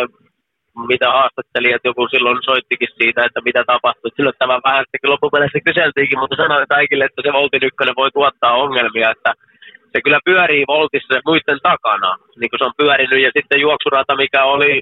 mitä 0.91 1.07
haastattelijat 1.17 1.81
joku 1.89 2.07
silloin 2.07 2.37
soittikin 2.49 2.91
siitä, 2.99 3.25
että 3.25 3.41
mitä 3.47 3.61
tapahtui. 3.73 4.11
Silloin 4.15 4.39
tämä 4.39 4.55
vähän 4.67 4.85
sitten 4.85 5.11
loppupeleissä 5.11 5.59
kyseltiinkin, 5.67 6.19
mutta 6.19 6.35
sanoin 6.35 6.73
kaikille, 6.77 7.03
että 7.05 7.21
se 7.25 7.33
Voltin 7.33 7.67
ykkönen 7.69 7.99
voi 8.01 8.11
tuottaa 8.11 8.61
ongelmia, 8.65 9.11
että 9.15 9.31
se 9.91 10.01
kyllä 10.01 10.19
pyörii 10.25 10.63
voltissa 10.67 11.21
muiden 11.25 11.59
takana, 11.63 12.11
niin 12.39 12.49
kuin 12.49 12.59
se 12.59 12.65
on 12.65 12.79
pyörinyt. 12.81 13.21
Ja 13.23 13.31
sitten 13.37 13.61
juoksurata, 13.61 14.15
mikä 14.15 14.43
oli 14.43 14.81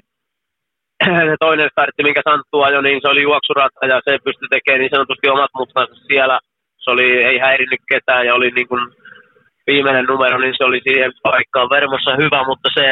se 1.28 1.36
toinen 1.40 1.70
startti, 1.72 2.02
minkä 2.02 2.22
Santtu 2.24 2.62
ajoi, 2.62 2.82
niin 2.82 3.00
se 3.02 3.08
oli 3.08 3.22
juoksurata 3.22 3.86
ja 3.86 4.00
se 4.04 4.18
pystyi 4.24 4.48
tekemään 4.48 4.80
niin 4.80 4.94
sanotusti 4.94 5.28
omat 5.28 5.50
mutkansa 5.54 5.94
siellä. 5.94 6.38
Se 6.82 6.90
oli, 6.90 7.08
ei 7.30 7.38
häirinnyt 7.38 7.80
ketään 7.88 8.26
ja 8.26 8.34
oli 8.34 8.50
niin 8.50 8.68
kuin 8.68 8.82
viimeinen 9.66 10.04
numero, 10.04 10.38
niin 10.38 10.54
se 10.56 10.64
oli 10.64 10.80
siihen 10.88 11.12
paikkaan 11.22 11.70
vermossa 11.70 12.16
hyvä, 12.22 12.40
mutta 12.50 12.68
se, 12.74 12.86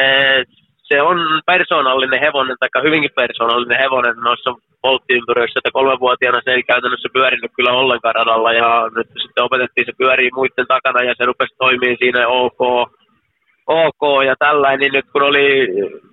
se 0.89 1.01
on 1.01 1.17
persoonallinen 1.45 2.19
hevonen, 2.25 2.57
tai 2.59 2.83
hyvinkin 2.83 3.17
persoonallinen 3.21 3.79
hevonen 3.79 4.17
noissa 4.27 4.51
volttiympyröissä, 4.83 5.59
että 5.59 5.77
kolmevuotiaana 5.77 6.41
se 6.43 6.51
ei 6.51 6.63
käytännössä 6.63 7.09
pyörinyt 7.13 7.51
kyllä 7.55 7.71
ollenkaan 7.71 8.15
radalla, 8.15 8.53
ja 8.53 8.69
nyt 8.95 9.07
sitten 9.23 9.43
opetettiin 9.43 9.85
se 9.85 9.93
pyörii 9.97 10.31
muiden 10.33 10.67
takana, 10.67 11.03
ja 11.03 11.13
se 11.17 11.25
rupesi 11.25 11.55
toimimaan 11.57 11.97
siinä 11.99 12.27
ok, 12.27 12.61
ok 13.67 14.01
ja 14.25 14.35
tällainen, 14.39 14.79
niin 14.79 14.93
nyt 14.93 15.05
kun 15.11 15.23
oli 15.29 15.47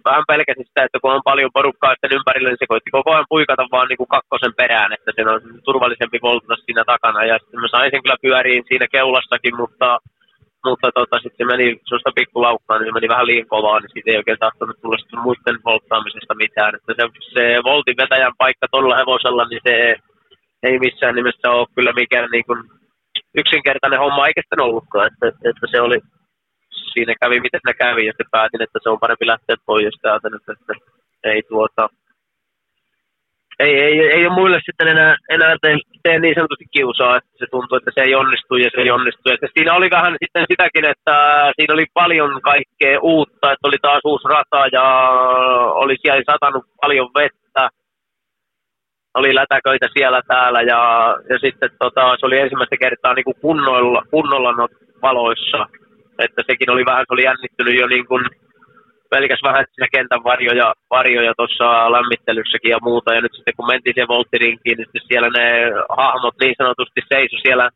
vähän 0.05 0.25
pelkäsin 0.29 0.67
sitä, 0.67 0.85
että 0.85 0.99
kun 1.01 1.13
on 1.13 1.29
paljon 1.31 1.51
porukkaa 1.55 1.93
sitten 1.93 2.17
ympärillä, 2.17 2.49
niin 2.49 2.63
se 2.63 2.67
koitti 2.67 2.91
koko 2.91 3.11
ajan 3.13 3.33
puikata 3.35 3.65
vaan 3.73 3.89
niin 3.89 4.01
kuin 4.01 4.15
kakkosen 4.17 4.55
perään, 4.61 4.93
että 4.93 5.11
se 5.15 5.23
on 5.31 5.41
turvallisempi 5.65 6.19
voltata 6.23 6.57
siinä 6.65 6.85
takana, 6.85 7.25
ja 7.25 7.39
sitten 7.39 7.61
mä 7.61 7.69
sain 7.69 7.91
sen 7.91 8.03
kyllä 8.03 8.23
pyöriin 8.23 8.65
siinä 8.69 8.87
keulassakin, 8.95 9.57
mutta 9.57 9.99
mutta 10.65 10.89
tota, 10.99 11.17
sitten 11.25 11.47
meni 11.47 11.67
sellaista 11.87 12.19
pikkulaukkaa, 12.19 12.79
niin 12.79 12.89
se 12.89 12.93
meni 12.93 13.09
vähän 13.15 13.27
liian 13.27 13.53
kovaa, 13.55 13.81
niin 13.81 13.93
siitä 13.93 14.11
ei 14.11 14.21
oikein 14.21 14.45
tahtonut 14.45 14.81
tulla 14.81 14.99
sitten 14.99 15.25
muiden 15.27 15.59
volttaamisesta 15.65 16.35
mitään. 16.35 16.75
Että 16.75 16.93
se, 16.97 17.03
se 17.35 17.45
voltin 17.65 17.97
vetäjän 18.03 18.39
paikka 18.39 18.67
tuolla 18.71 19.01
hevosella, 19.01 19.45
niin 19.49 19.63
se 19.69 19.75
ei 20.63 20.79
missään 20.79 21.15
nimessä 21.15 21.51
ole 21.51 21.73
kyllä 21.75 21.93
mikään 21.93 22.29
niin 22.31 22.47
kuin 22.49 22.61
yksinkertainen 23.41 24.03
homma, 24.05 24.27
eikä 24.27 24.41
sitten 24.43 24.65
ollutkaan, 24.67 25.07
että, 25.07 25.27
että 25.49 25.67
se 25.71 25.81
oli, 25.81 25.99
siinä 26.93 27.15
kävi 27.21 27.41
miten 27.41 27.61
ne 27.67 27.75
kävi, 27.75 28.07
ja 28.07 28.13
sitten 28.13 28.35
päätin, 28.37 28.63
että 28.63 28.79
se 28.83 28.89
on 28.91 29.01
parempi 29.01 29.27
lähteä 29.27 29.57
pois, 29.67 29.95
ja 30.03 30.17
että, 30.17 30.53
että 30.53 30.75
ei 31.25 31.43
tuota, 31.49 31.89
ei, 33.61 33.81
ei, 33.81 34.01
ei 34.01 34.27
ole 34.27 34.35
muille 34.35 34.61
sitten 34.65 34.89
enää, 34.89 35.17
enää 35.31 35.57
tee, 35.63 35.77
tee 36.03 36.19
niin 36.19 36.35
sanotusti 36.35 36.65
kiusaa, 36.71 37.17
että 37.17 37.31
se 37.39 37.47
tuntuu, 37.51 37.79
että 37.79 37.91
se 37.95 38.01
ei 38.01 38.15
onnistu 38.15 38.57
ja 38.57 38.71
se 38.75 38.81
ei 38.81 38.91
onnistu. 38.91 39.31
Että 39.31 39.47
siinä 39.55 39.75
oli 39.75 39.91
vähän 39.91 40.17
sitten 40.25 40.45
sitäkin, 40.51 40.85
että 40.85 41.17
siinä 41.57 41.75
oli 41.75 41.87
paljon 41.95 42.41
kaikkea 42.43 43.01
uutta, 43.03 43.53
että 43.53 43.69
oli 43.69 43.77
taas 43.83 44.01
uusi 44.05 44.29
rata 44.29 44.67
ja 44.73 44.85
oli 45.83 45.97
siellä 46.03 46.23
satanut 46.33 46.65
paljon 46.81 47.09
vettä. 47.19 47.69
Oli 49.15 49.35
lätäköitä 49.35 49.89
siellä 49.99 50.21
täällä 50.29 50.63
ja, 50.63 50.81
ja 51.31 51.39
sitten 51.39 51.71
tota, 51.79 52.17
se 52.21 52.27
oli 52.27 52.39
ensimmäistä 52.39 52.77
kertaa 52.77 53.15
niin 53.15 53.25
kuin 53.25 53.41
kunnolla, 53.41 54.03
kunnolla 54.11 54.53
no, 54.53 54.69
valoissa. 55.03 55.67
Että 56.19 56.43
sekin 56.47 56.71
oli 56.71 56.85
vähän, 56.85 57.05
se 57.09 57.15
oli 57.15 57.25
jännittynyt 57.25 57.81
jo 57.81 57.87
niin 57.87 58.07
kuin 58.07 58.25
pelkäs 59.15 59.43
vähän 59.49 59.65
siinä 59.67 59.89
kentän 59.97 60.25
varjoja, 60.31 60.69
varjoja 60.97 61.33
tuossa 61.37 61.93
lämmittelyssäkin 61.95 62.75
ja 62.75 62.85
muuta. 62.89 63.15
Ja 63.15 63.21
nyt 63.21 63.35
sitten 63.35 63.57
kun 63.57 63.71
mentiin 63.71 63.95
siihen 63.95 64.13
volttirinkiin, 64.15 64.79
niin 64.79 65.07
siellä 65.09 65.29
ne 65.39 65.47
hahmot 65.99 66.37
niin 66.41 66.57
sanotusti 66.61 67.01
seisoi 67.13 67.41
siellä 67.47 67.67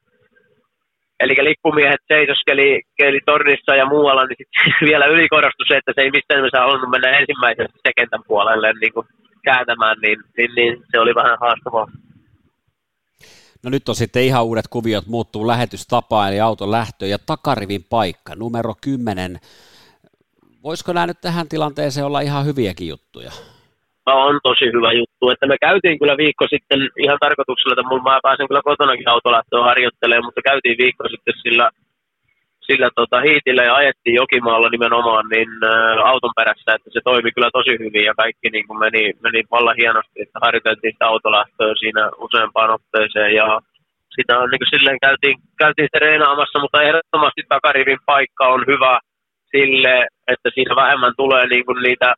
Eli 1.22 1.35
lippumiehet 1.48 2.03
seisoskeli 2.12 2.83
keli 2.98 3.20
tornissa 3.27 3.72
ja 3.81 3.87
muualla, 3.87 4.27
niin 4.27 4.38
sitten 4.40 4.72
vielä 4.90 5.07
ylikorostui 5.14 5.66
se, 5.68 5.77
että 5.77 5.92
se 5.94 6.01
ei 6.01 6.11
missään 6.11 6.38
nimessä 6.38 6.61
halunnut 6.61 6.90
mennä 6.90 7.18
ensimmäisestä 7.20 7.79
se 7.87 7.92
kentän 7.96 8.24
puolelle 8.29 8.72
niin 8.72 8.92
kuin 8.92 9.07
kääntämään, 9.44 9.96
niin, 10.03 10.18
niin, 10.37 10.51
niin, 10.57 10.72
se 10.90 11.01
oli 11.01 11.14
vähän 11.14 11.38
haastavaa. 11.40 11.87
No 13.62 13.70
nyt 13.70 13.88
on 13.88 13.94
sitten 13.94 14.22
ihan 14.22 14.44
uudet 14.44 14.68
kuviot, 14.70 15.07
muuttuu 15.07 15.46
lähetystapa, 15.46 16.29
eli 16.29 16.40
auton 16.40 16.70
lähtö 16.70 17.07
ja 17.07 17.18
takarivin 17.27 17.85
paikka, 17.90 18.35
numero 18.35 18.74
10 18.81 19.38
voisiko 20.62 20.92
nämä 20.92 21.07
nyt 21.07 21.21
tähän 21.21 21.49
tilanteeseen 21.49 22.07
olla 22.07 22.21
ihan 22.21 22.47
hyviäkin 22.47 22.88
juttuja? 22.88 23.31
No, 24.07 24.12
on 24.29 24.40
tosi 24.42 24.64
hyvä 24.77 24.92
juttu. 24.92 25.31
Että 25.31 25.47
me 25.47 25.57
käytiin 25.66 25.99
kyllä 25.99 26.16
viikko 26.16 26.44
sitten 26.55 26.81
ihan 27.05 27.18
tarkoituksella, 27.21 27.73
että 27.75 27.88
mulla 27.88 28.03
mä 28.03 28.27
pääsen 28.27 28.49
kyllä 28.49 28.68
kotonakin 28.71 29.09
autolähtöön 29.09 29.68
harjoittelemaan, 29.71 30.25
mutta 30.25 30.49
käytiin 30.51 30.79
viikko 30.79 31.05
sitten 31.09 31.35
sillä, 31.42 31.71
sillä 32.68 32.88
tota, 32.94 33.21
hiitillä 33.21 33.62
ja 33.64 33.75
ajettiin 33.75 34.14
Jokimaalla 34.14 34.68
nimenomaan 34.68 35.25
niin 35.35 35.51
ä, 35.64 35.73
auton 36.11 36.37
perässä, 36.37 36.75
että 36.75 36.90
se 36.92 37.01
toimi 37.05 37.31
kyllä 37.33 37.51
tosi 37.53 37.73
hyvin 37.85 38.05
ja 38.05 38.14
kaikki 38.23 38.49
niin 38.51 38.66
kuin 38.66 38.79
meni, 38.85 39.03
meni 39.25 39.40
vallan 39.51 39.79
hienosti, 39.81 40.23
että 40.23 40.38
harjoiteltiin 40.44 40.92
sitä 40.92 41.07
autolähtöä 41.07 41.73
siinä 41.83 42.03
useampaan 42.27 42.71
otteeseen 42.77 43.35
ja 43.40 43.49
sitä 44.16 44.38
on 44.38 44.49
niin 44.51 44.62
kuin 44.62 44.73
silleen 44.75 45.01
käytiin, 45.07 45.37
käytiin 45.62 45.88
sitä 45.88 45.99
reenaamassa, 46.07 46.59
mutta 46.62 46.83
ehdottomasti 46.83 47.42
takarivin 47.49 48.01
paikka 48.07 48.44
on 48.55 48.62
hyvä, 48.71 49.01
sille, 49.53 50.07
että 50.33 50.49
siinä 50.55 50.77
vähemmän 50.77 51.15
tulee 51.17 51.47
niin 51.47 51.67
kuin 51.67 51.83
niitä 51.83 52.15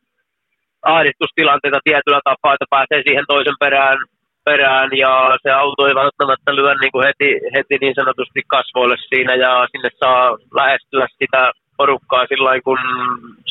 ahdistustilanteita 0.81 1.79
tietyllä 1.83 2.21
tapaa, 2.23 2.53
että 2.53 2.73
pääsee 2.75 3.01
siihen 3.07 3.25
toisen 3.27 3.59
perään, 3.59 3.97
perään 4.45 4.89
ja 4.97 5.37
se 5.43 5.51
auto 5.51 5.87
ei 5.87 5.95
välttämättä 5.95 6.55
lyö 6.55 6.75
niin 6.75 6.91
kuin 6.91 7.05
heti, 7.07 7.29
heti 7.55 7.75
niin 7.81 7.95
sanotusti 7.95 8.41
kasvoille 8.47 8.97
siinä 9.09 9.35
ja 9.35 9.67
sinne 9.71 9.89
saa 9.99 10.37
lähestyä 10.59 11.07
sitä 11.19 11.51
porukkaa 11.77 12.25
sillä 12.27 12.61
kun 12.63 12.79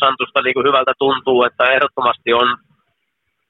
Santusta 0.00 0.42
niin 0.42 0.54
kuin 0.54 0.66
hyvältä 0.68 0.92
tuntuu, 0.98 1.44
että 1.44 1.64
ehdottomasti 1.74 2.32
on 2.32 2.48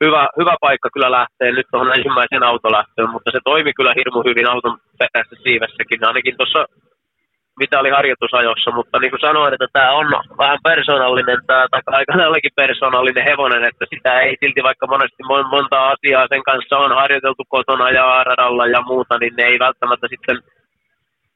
hyvä, 0.05 0.29
hyvä 0.41 0.55
paikka 0.61 0.89
kyllä 0.95 1.11
lähteä 1.11 1.53
nyt 1.53 1.67
tuohon 1.71 1.95
ensimmäiseen 1.97 2.43
autolähtöön, 2.43 3.11
mutta 3.11 3.31
se 3.31 3.41
toimi 3.45 3.73
kyllä 3.73 3.93
hirmu 3.99 4.21
hyvin 4.29 4.51
auton 4.53 4.79
perässä 4.99 5.37
siivessäkin, 5.43 6.05
ainakin 6.05 6.37
tuossa 6.37 6.61
mitä 7.63 7.81
oli 7.81 7.91
harjoitusajossa, 7.91 8.71
mutta 8.79 8.99
niin 8.99 9.11
kuin 9.11 9.27
sanoin, 9.29 9.55
että 9.55 9.69
tämä 9.73 9.93
on 10.01 10.07
vähän 10.43 10.59
persoonallinen, 10.69 11.39
tämä 11.47 11.67
tai 11.71 11.81
aikanaankin 11.87 12.59
persoonallinen 12.63 13.29
hevonen, 13.31 13.65
että 13.65 13.85
sitä 13.95 14.21
ei 14.21 14.37
silti 14.41 14.63
vaikka 14.63 14.87
monesti 14.87 15.23
monta 15.55 15.79
asiaa 15.93 16.27
sen 16.29 16.43
kanssa 16.43 16.79
on 16.79 16.93
harjoiteltu 17.03 17.45
kotona 17.49 17.91
ja 17.91 18.25
radalla 18.25 18.67
ja 18.67 18.81
muuta, 18.91 19.19
niin 19.19 19.35
ne 19.37 19.45
ei 19.45 19.59
välttämättä 19.59 20.07
sitten 20.11 20.39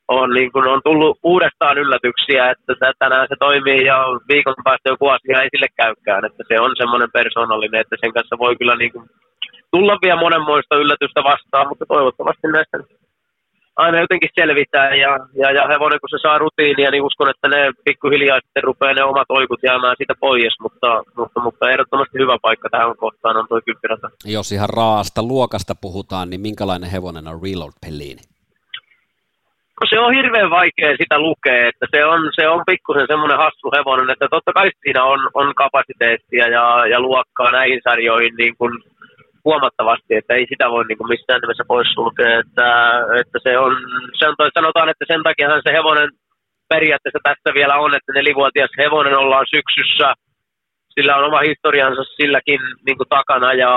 on, 0.08 0.30
niin 0.30 0.52
kuin, 0.52 0.68
on 0.68 0.80
tullut 0.84 1.18
uudestaan 1.22 1.78
yllätyksiä, 1.78 2.50
että 2.50 2.92
tänään 2.98 3.26
se 3.28 3.37
toimii 3.38 3.84
ja 3.84 3.98
viikon 4.32 4.54
päästä 4.64 4.88
joku 4.88 5.08
asia 5.08 5.42
ei 5.42 5.48
sille 5.50 5.66
käykään, 5.76 6.24
että 6.24 6.42
se 6.48 6.60
on 6.60 6.72
semmoinen 6.76 7.10
persoonallinen, 7.12 7.80
että 7.80 7.96
sen 8.00 8.12
kanssa 8.12 8.38
voi 8.38 8.56
kyllä 8.56 8.76
niin 8.76 8.92
kuin, 8.92 9.04
tulla 9.72 9.98
vielä 10.04 10.20
monenmoista 10.20 10.76
yllätystä 10.76 11.20
vastaan, 11.24 11.68
mutta 11.68 11.84
toivottavasti 11.88 12.46
näistä 12.48 12.78
aina 13.76 14.00
jotenkin 14.00 14.30
selvitään 14.34 14.98
ja, 14.98 15.18
ja, 15.34 15.50
ja 15.50 15.68
hevonen 15.68 16.00
kun 16.00 16.08
se 16.08 16.18
saa 16.22 16.38
rutiinia, 16.38 16.90
niin 16.90 17.02
uskon, 17.02 17.30
että 17.30 17.48
ne 17.48 17.72
pikkuhiljaa 17.84 18.40
sitten 18.44 18.62
rupeaa 18.62 18.94
ne 18.94 19.04
omat 19.04 19.26
oikut 19.28 19.60
jäämään 19.62 19.96
siitä 19.96 20.14
pois, 20.20 20.54
mutta, 20.60 21.02
mutta, 21.16 21.40
mutta 21.40 21.70
ehdottomasti 21.70 22.18
hyvä 22.18 22.37
paikka 22.42 22.68
tähän 22.70 22.96
kohtaan 22.96 23.37
on 23.37 23.48
tuo 23.48 23.60
kyppirata. 23.64 24.10
Jos 24.24 24.52
ihan 24.52 24.68
raasta 24.68 25.22
luokasta 25.22 25.74
puhutaan, 25.80 26.30
niin 26.30 26.40
minkälainen 26.40 26.90
hevonen 26.90 27.28
on 27.28 27.40
Reload 27.42 27.72
Pellini? 27.80 28.22
No 29.80 29.84
se 29.90 29.98
on 30.00 30.14
hirveän 30.14 30.50
vaikea 30.50 30.96
sitä 30.96 31.18
lukea, 31.18 31.68
että 31.68 31.87
se 31.90 32.04
on, 32.04 32.20
se 32.38 32.48
on 32.48 32.62
pikkusen 32.66 33.06
semmoinen 33.06 33.38
hassu 33.38 33.68
hevonen, 33.76 34.10
että 34.10 34.26
totta 34.30 34.52
kai 34.52 34.70
siinä 34.82 35.04
on, 35.04 35.20
on 35.34 35.54
kapasiteettia 35.54 36.48
ja, 36.48 36.87
ja 36.87 37.00
luokkaa 37.00 37.50
näihin 37.50 37.80
sarjoihin 37.84 38.34
niin 38.37 38.56
kuin 38.58 38.72
huomattavasti, 39.44 40.14
että 40.14 40.35
ei 40.35 40.46
sitä 40.48 40.70
voi 40.70 40.85
niin 40.85 40.98
kuin 40.98 41.09
missään 41.09 41.40
nimessä 41.40 41.64
pois 41.68 41.88
sulkea, 41.94 42.38
että, 42.40 42.68
että 43.20 43.38
se 43.42 43.59
on, 43.59 43.72
se 44.18 44.28
on, 44.28 44.35
sanotaan, 44.54 44.88
että 44.88 45.04
sen 45.09 45.22
takia 45.22 45.62
se 45.66 45.72
hevonen 45.72 46.11
periaatteessa 46.68 47.26
tässä 47.28 47.50
vielä 47.54 47.74
on, 47.85 47.94
että 47.94 48.12
nelivuotias 48.12 48.72
hevonen 48.78 49.18
ollaan 49.18 49.46
syksyssä, 49.54 50.14
sillä 50.94 51.16
on 51.16 51.24
oma 51.24 51.40
historiansa 51.50 52.02
silläkin 52.04 52.61
niin 52.87 52.96
kuin 52.98 53.09
takana 53.09 53.52
ja 53.52 53.72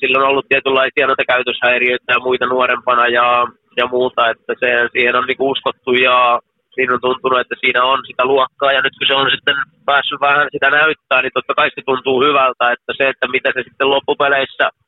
sillä 0.00 0.18
on 0.18 0.28
ollut 0.30 0.48
tietynlaisia 0.48 1.06
noita 1.06 1.30
käytöshäiriöitä 1.32 2.12
ja 2.12 2.20
muita 2.26 2.46
nuorempana 2.46 3.08
ja, 3.08 3.46
ja 3.76 3.86
muuta, 3.86 4.30
että 4.30 4.52
se, 4.60 4.88
siihen 4.92 5.16
on 5.16 5.26
niin 5.26 5.36
kuin 5.36 5.50
uskottu 5.50 5.92
ja 5.92 6.40
siinä 6.74 6.94
on 6.94 7.00
tuntunut, 7.00 7.40
että 7.40 7.56
siinä 7.60 7.84
on 7.84 7.98
sitä 8.06 8.24
luokkaa 8.24 8.72
ja 8.72 8.82
nyt 8.82 8.96
kun 8.98 9.06
se 9.06 9.14
on 9.14 9.30
sitten 9.30 9.56
päässyt 9.86 10.20
vähän 10.20 10.48
sitä 10.52 10.70
näyttää, 10.70 11.22
niin 11.22 11.34
totta 11.34 11.54
kai 11.54 11.70
se 11.70 11.82
tuntuu 11.86 12.18
hyvältä, 12.26 12.72
että 12.72 12.92
se, 12.96 13.08
että 13.08 13.26
mitä 13.28 13.50
se 13.54 13.62
sitten 13.62 13.90
loppupeleissä– 13.90 14.66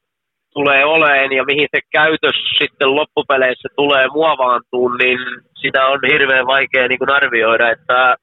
tulee 0.58 0.84
oleen 0.84 1.32
ja 1.32 1.44
mihin 1.44 1.68
se 1.74 1.80
käytös 1.98 2.38
sitten 2.58 2.96
loppupeleissä 2.96 3.68
tulee 3.76 4.06
muovaantuun, 4.08 4.96
niin 5.02 5.18
sitä 5.62 5.86
on 5.86 6.00
hirveän 6.12 6.46
vaikea 6.46 6.88
niin 6.88 6.98
kuin 6.98 7.10
arvioida, 7.10 7.70
että 7.70 8.16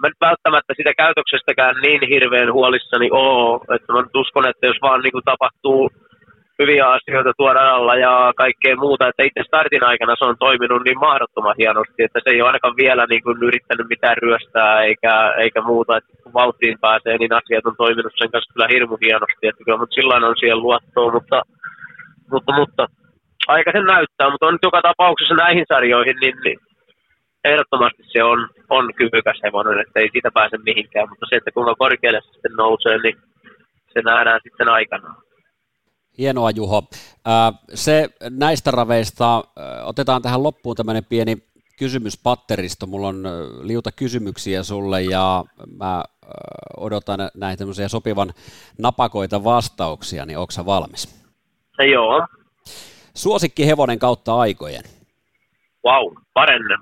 mä 0.00 0.08
nyt 0.08 0.20
välttämättä 0.20 0.72
sitä 0.76 0.92
käytöksestäkään 1.02 1.76
niin 1.82 2.02
hirveän 2.14 2.52
huolissani 2.52 3.08
oo, 3.12 3.64
että 3.74 3.92
mä 3.92 4.02
nyt 4.02 4.16
uskon, 4.22 4.48
että 4.48 4.66
jos 4.66 4.76
vaan 4.82 5.00
niin 5.00 5.12
kuin 5.12 5.24
tapahtuu 5.24 5.90
hyviä 6.62 6.86
asioita 6.96 7.32
tuoda 7.36 7.70
alla 7.70 7.94
ja 7.96 8.32
kaikkea 8.36 8.76
muuta, 8.76 9.08
että 9.08 9.22
itse 9.22 9.42
startin 9.46 9.84
aikana 9.86 10.14
se 10.18 10.24
on 10.24 10.36
toiminut 10.38 10.82
niin 10.84 10.98
mahdottoman 10.98 11.54
hienosti, 11.58 12.02
että 12.02 12.20
se 12.24 12.30
ei 12.30 12.40
ole 12.40 12.48
ainakaan 12.48 12.76
vielä 12.76 13.06
niin 13.06 13.22
kuin 13.22 13.42
yrittänyt 13.42 13.88
mitään 13.88 14.16
ryöstää 14.16 14.82
eikä, 14.82 15.34
eikä 15.38 15.60
muuta, 15.60 15.96
että 15.96 16.12
kun 16.22 16.32
vauhtiin 16.32 16.78
pääsee, 16.80 17.18
niin 17.18 17.32
asiat 17.32 17.66
on 17.66 17.76
toiminut 17.76 18.12
sen 18.16 18.30
kanssa 18.30 18.52
kyllä 18.52 18.68
hirmu 18.74 18.96
hienosti, 19.00 19.46
että 19.46 19.64
kyllä 19.64 19.78
mutta 19.78 19.94
silloin 19.94 20.24
on 20.24 20.36
siihen 20.36 20.58
luottoa, 20.58 21.12
mutta, 21.12 21.42
mutta, 22.32 22.52
mutta 22.58 22.86
aika 23.48 23.70
sen 23.72 23.84
näyttää, 23.84 24.30
mutta 24.30 24.46
on 24.46 24.54
nyt 24.54 24.68
joka 24.68 24.82
tapauksessa 24.82 25.34
näihin 25.34 25.64
sarjoihin, 25.68 26.16
niin, 26.20 26.36
niin 26.44 26.58
ehdottomasti 27.44 28.02
se 28.06 28.22
on, 28.22 28.48
on 28.70 28.94
kyvykäs 28.94 29.40
hevonen, 29.44 29.80
että 29.80 30.00
ei 30.00 30.08
siitä 30.12 30.30
pääse 30.34 30.56
mihinkään, 30.58 31.08
mutta 31.08 31.26
se, 31.28 31.36
että 31.36 31.50
kuinka 31.54 31.74
korkealle 31.78 32.20
se 32.20 32.32
sitten 32.32 32.52
nousee, 32.52 32.98
niin 32.98 33.16
se 33.92 34.00
nähdään 34.04 34.40
sitten 34.42 34.68
aikanaan. 34.68 35.23
Hienoa 36.18 36.50
Juho. 36.50 36.82
Se 37.74 38.08
näistä 38.30 38.70
raveista, 38.70 39.44
otetaan 39.84 40.22
tähän 40.22 40.42
loppuun 40.42 40.76
tämmöinen 40.76 41.04
pieni 41.04 41.36
kysymyspatteristo. 41.78 42.86
Mulla 42.86 43.08
on 43.08 43.22
liuta 43.62 43.92
kysymyksiä 43.92 44.62
sulle 44.62 45.02
ja 45.02 45.44
mä 45.76 46.04
odotan 46.76 47.20
näitä 47.34 47.58
tämmöisiä 47.58 47.88
sopivan 47.88 48.32
napakoita 48.78 49.44
vastauksia, 49.44 50.26
niin 50.26 50.38
onko 50.38 50.52
valmis? 50.66 51.24
Joo. 51.92 52.26
Suosikki 53.14 53.66
hevonen 53.66 53.98
kautta 53.98 54.36
aikojen? 54.36 54.82
Wow, 55.86 56.14
parenne. 56.34 56.76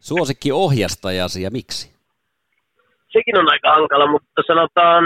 Suosikki 0.00 0.52
ohjastajasi 0.52 1.42
ja 1.42 1.50
miksi? 1.50 1.96
Sekin 3.12 3.38
on 3.38 3.52
aika 3.52 3.70
hankala, 3.70 4.10
mutta 4.10 4.42
sanotaan 4.46 5.04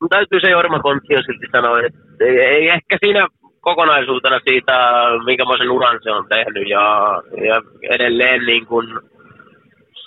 Mun 0.00 0.08
täytyy 0.08 0.40
se 0.40 0.50
Jorma 0.50 0.80
Konttio 0.80 1.22
silti 1.22 1.46
sanoa, 1.52 1.80
että 1.80 1.98
ei, 2.20 2.40
ei 2.40 2.68
ehkä 2.68 2.98
siinä 3.04 3.28
kokonaisuutena 3.60 4.40
siitä, 4.48 4.74
minkämoisen 5.24 5.70
uran 5.70 6.00
se 6.02 6.10
on 6.10 6.28
tehnyt 6.28 6.68
ja, 6.68 6.84
ja 7.48 7.62
edelleen 7.90 8.46
niin 8.46 8.66
kun 8.66 9.00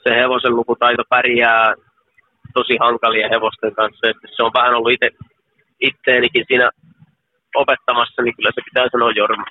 se 0.03 0.09
hevosen 0.15 0.55
lukutaito 0.55 1.03
pärjää 1.09 1.73
tosi 2.53 2.77
hankalia 2.79 3.29
hevosten 3.29 3.75
kanssa. 3.75 4.09
Että 4.09 4.27
se 4.35 4.43
on 4.43 4.51
vähän 4.53 4.75
ollut 4.75 4.91
itse, 4.91 5.09
itteenikin 5.79 6.45
siinä 6.47 6.69
opettamassa, 7.55 8.21
niin 8.21 8.35
kyllä 8.35 8.51
se 8.55 8.61
pitää 8.65 8.87
sanoa 8.91 9.11
Jorma. 9.11 9.45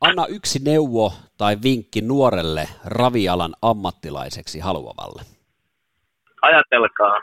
Anna 0.00 0.26
yksi 0.26 0.58
neuvo 0.64 1.12
tai 1.38 1.56
vinkki 1.64 2.00
nuorelle 2.00 2.68
ravialan 2.86 3.54
ammattilaiseksi 3.62 4.60
haluavalle. 4.60 5.22
Ajatelkaa, 6.42 7.20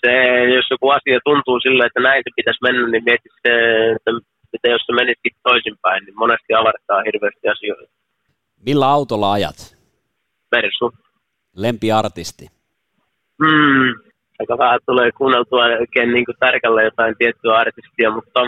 se, 0.00 0.12
jos 0.54 0.66
joku 0.70 0.90
asia 0.90 1.18
tuntuu 1.24 1.60
sille, 1.60 1.86
että 1.86 2.00
näin 2.00 2.22
se 2.24 2.30
pitäisi 2.36 2.58
mennä, 2.62 2.88
niin 2.88 3.04
mieti 3.04 3.28
se, 3.42 3.52
että 3.96 4.10
mitä 4.52 4.68
jos 4.68 4.82
se 4.86 4.92
menisikin 4.92 5.32
toisinpäin, 5.42 6.04
niin 6.04 6.18
monesti 6.18 6.54
avartaa 6.54 7.02
hirveästi 7.06 7.48
asioita. 7.48 7.92
Millä 8.66 8.86
autolla 8.88 9.32
ajat? 9.32 9.76
Mersu. 10.52 10.92
Lempiartisti? 11.56 12.46
Hmm, 13.42 13.88
aika 14.40 14.58
vähän 14.58 14.80
tulee 14.86 15.12
kuunneltua 15.12 15.64
oikein 15.64 16.12
niin 16.12 16.24
tärkällä 16.40 16.82
jotain 16.82 17.14
tiettyä 17.18 17.56
artistia, 17.56 18.10
mutta 18.10 18.40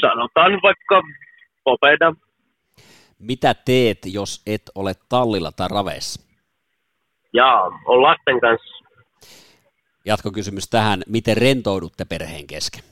sanotaan 0.00 0.52
vaikka 0.62 1.02
Popeda. 1.64 2.14
Mitä 3.18 3.54
teet, 3.54 3.98
jos 4.12 4.42
et 4.46 4.62
ole 4.74 4.92
tallilla 5.08 5.52
tai 5.52 5.68
raveessa? 5.70 6.20
Jaa, 7.32 7.62
on 7.86 8.02
lasten 8.02 8.40
kanssa 8.40 8.75
jatkokysymys 10.06 10.68
tähän, 10.70 11.02
miten 11.06 11.36
rentoudutte 11.36 12.04
perheen 12.04 12.46
kesken? 12.46 12.82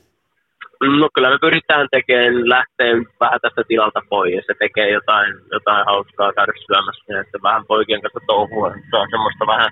No 0.81 1.09
kyllä 1.13 1.29
me 1.29 1.37
pyritään 1.41 1.87
tekemään, 1.91 2.49
lähteen 2.49 3.05
vähän 3.19 3.39
tästä 3.41 3.61
tilalta 3.67 4.01
pois 4.09 4.33
ja 4.33 4.41
se 4.47 4.53
tekee 4.59 4.89
jotain, 4.91 5.33
jotain 5.51 5.85
hauskaa 5.85 6.33
käydä 6.33 6.53
syömässä 6.65 7.13
ja 7.13 7.21
että 7.21 7.37
vähän 7.43 7.65
poikien 7.67 8.01
kanssa 8.01 8.19
touhua. 8.27 8.69
Se 8.89 8.95
on 8.97 9.07
semmoista 9.11 9.47
vähän 9.47 9.71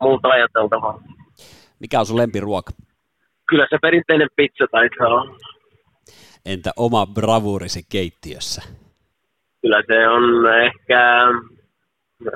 muuta 0.00 0.28
ajateltavaa. 0.28 1.00
Mikä 1.80 2.00
on 2.00 2.06
sun 2.06 2.16
lempiruoka? 2.16 2.72
Kyllä 3.48 3.66
se 3.70 3.78
perinteinen 3.82 4.28
pizza 4.36 4.66
taitaa 4.70 5.06
olla. 5.06 5.36
Entä 6.46 6.70
oma 6.76 7.06
bravurisi 7.06 7.82
keittiössä? 7.92 8.62
Kyllä 9.62 9.82
se 9.86 10.08
on 10.08 10.24
ehkä, 10.64 11.00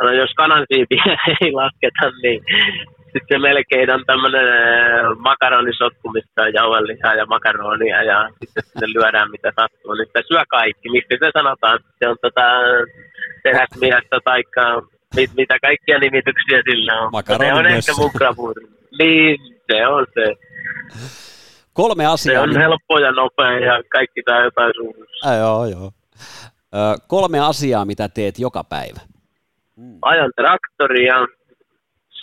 no 0.03 0.13
jos 0.13 0.31
kanansiipiä 0.37 1.05
ei 1.41 1.53
lasketa, 1.53 2.11
niin 2.23 2.43
sitten 3.13 3.41
melkein 3.41 3.91
on 3.91 4.05
tämmöinen 4.07 4.49
äh, 4.49 5.19
makaronisotku, 5.19 6.11
mistä 6.11 6.43
on 6.43 6.55
jauhelihaa 6.55 7.15
ja 7.15 7.27
makaronia 7.27 8.03
ja 8.03 8.29
sitten 8.39 8.63
sinne 8.67 8.87
lyödään 8.95 9.31
mitä 9.31 9.53
sattuu. 9.57 9.95
Niin 9.95 10.09
se 10.13 10.23
syö 10.29 10.43
kaikki. 10.49 10.89
Miksi 10.91 11.17
se 11.21 11.31
sanotaan? 11.35 11.79
Se 11.99 12.09
on 12.09 12.17
tota 12.23 12.47
teräsmiestä 13.43 14.17
tai 14.25 14.43
mit, 15.17 15.31
mitä 15.37 15.57
kaikkia 15.63 15.99
nimityksiä 15.99 16.63
sillä 16.71 17.01
on. 17.01 17.09
Makaroni 17.13 17.47
se 17.47 17.55
on 17.55 17.67
ehkä 17.67 17.93
mun 17.99 18.11
bravuri. 18.19 18.67
Niin, 18.99 19.39
se 19.73 19.87
on 19.87 20.07
se. 20.15 20.25
Kolme 21.73 22.07
asiaa. 22.07 22.45
Se 22.45 22.51
on 22.51 22.57
helppo 22.57 22.99
ja 22.99 23.13
nopea 23.13 23.59
ja 23.59 23.83
kaikki 23.89 24.23
tämä 24.23 24.45
jotain 24.45 24.73
suunnassa. 24.77 25.35
joo, 25.35 25.67
joo. 25.67 25.91
Ö, 26.75 26.79
kolme 27.09 27.41
asiaa, 27.41 27.85
mitä 27.85 28.09
teet 28.09 28.39
joka 28.39 28.65
päivä. 28.65 29.01
Ajan 30.03 30.33
traktoria, 30.37 31.15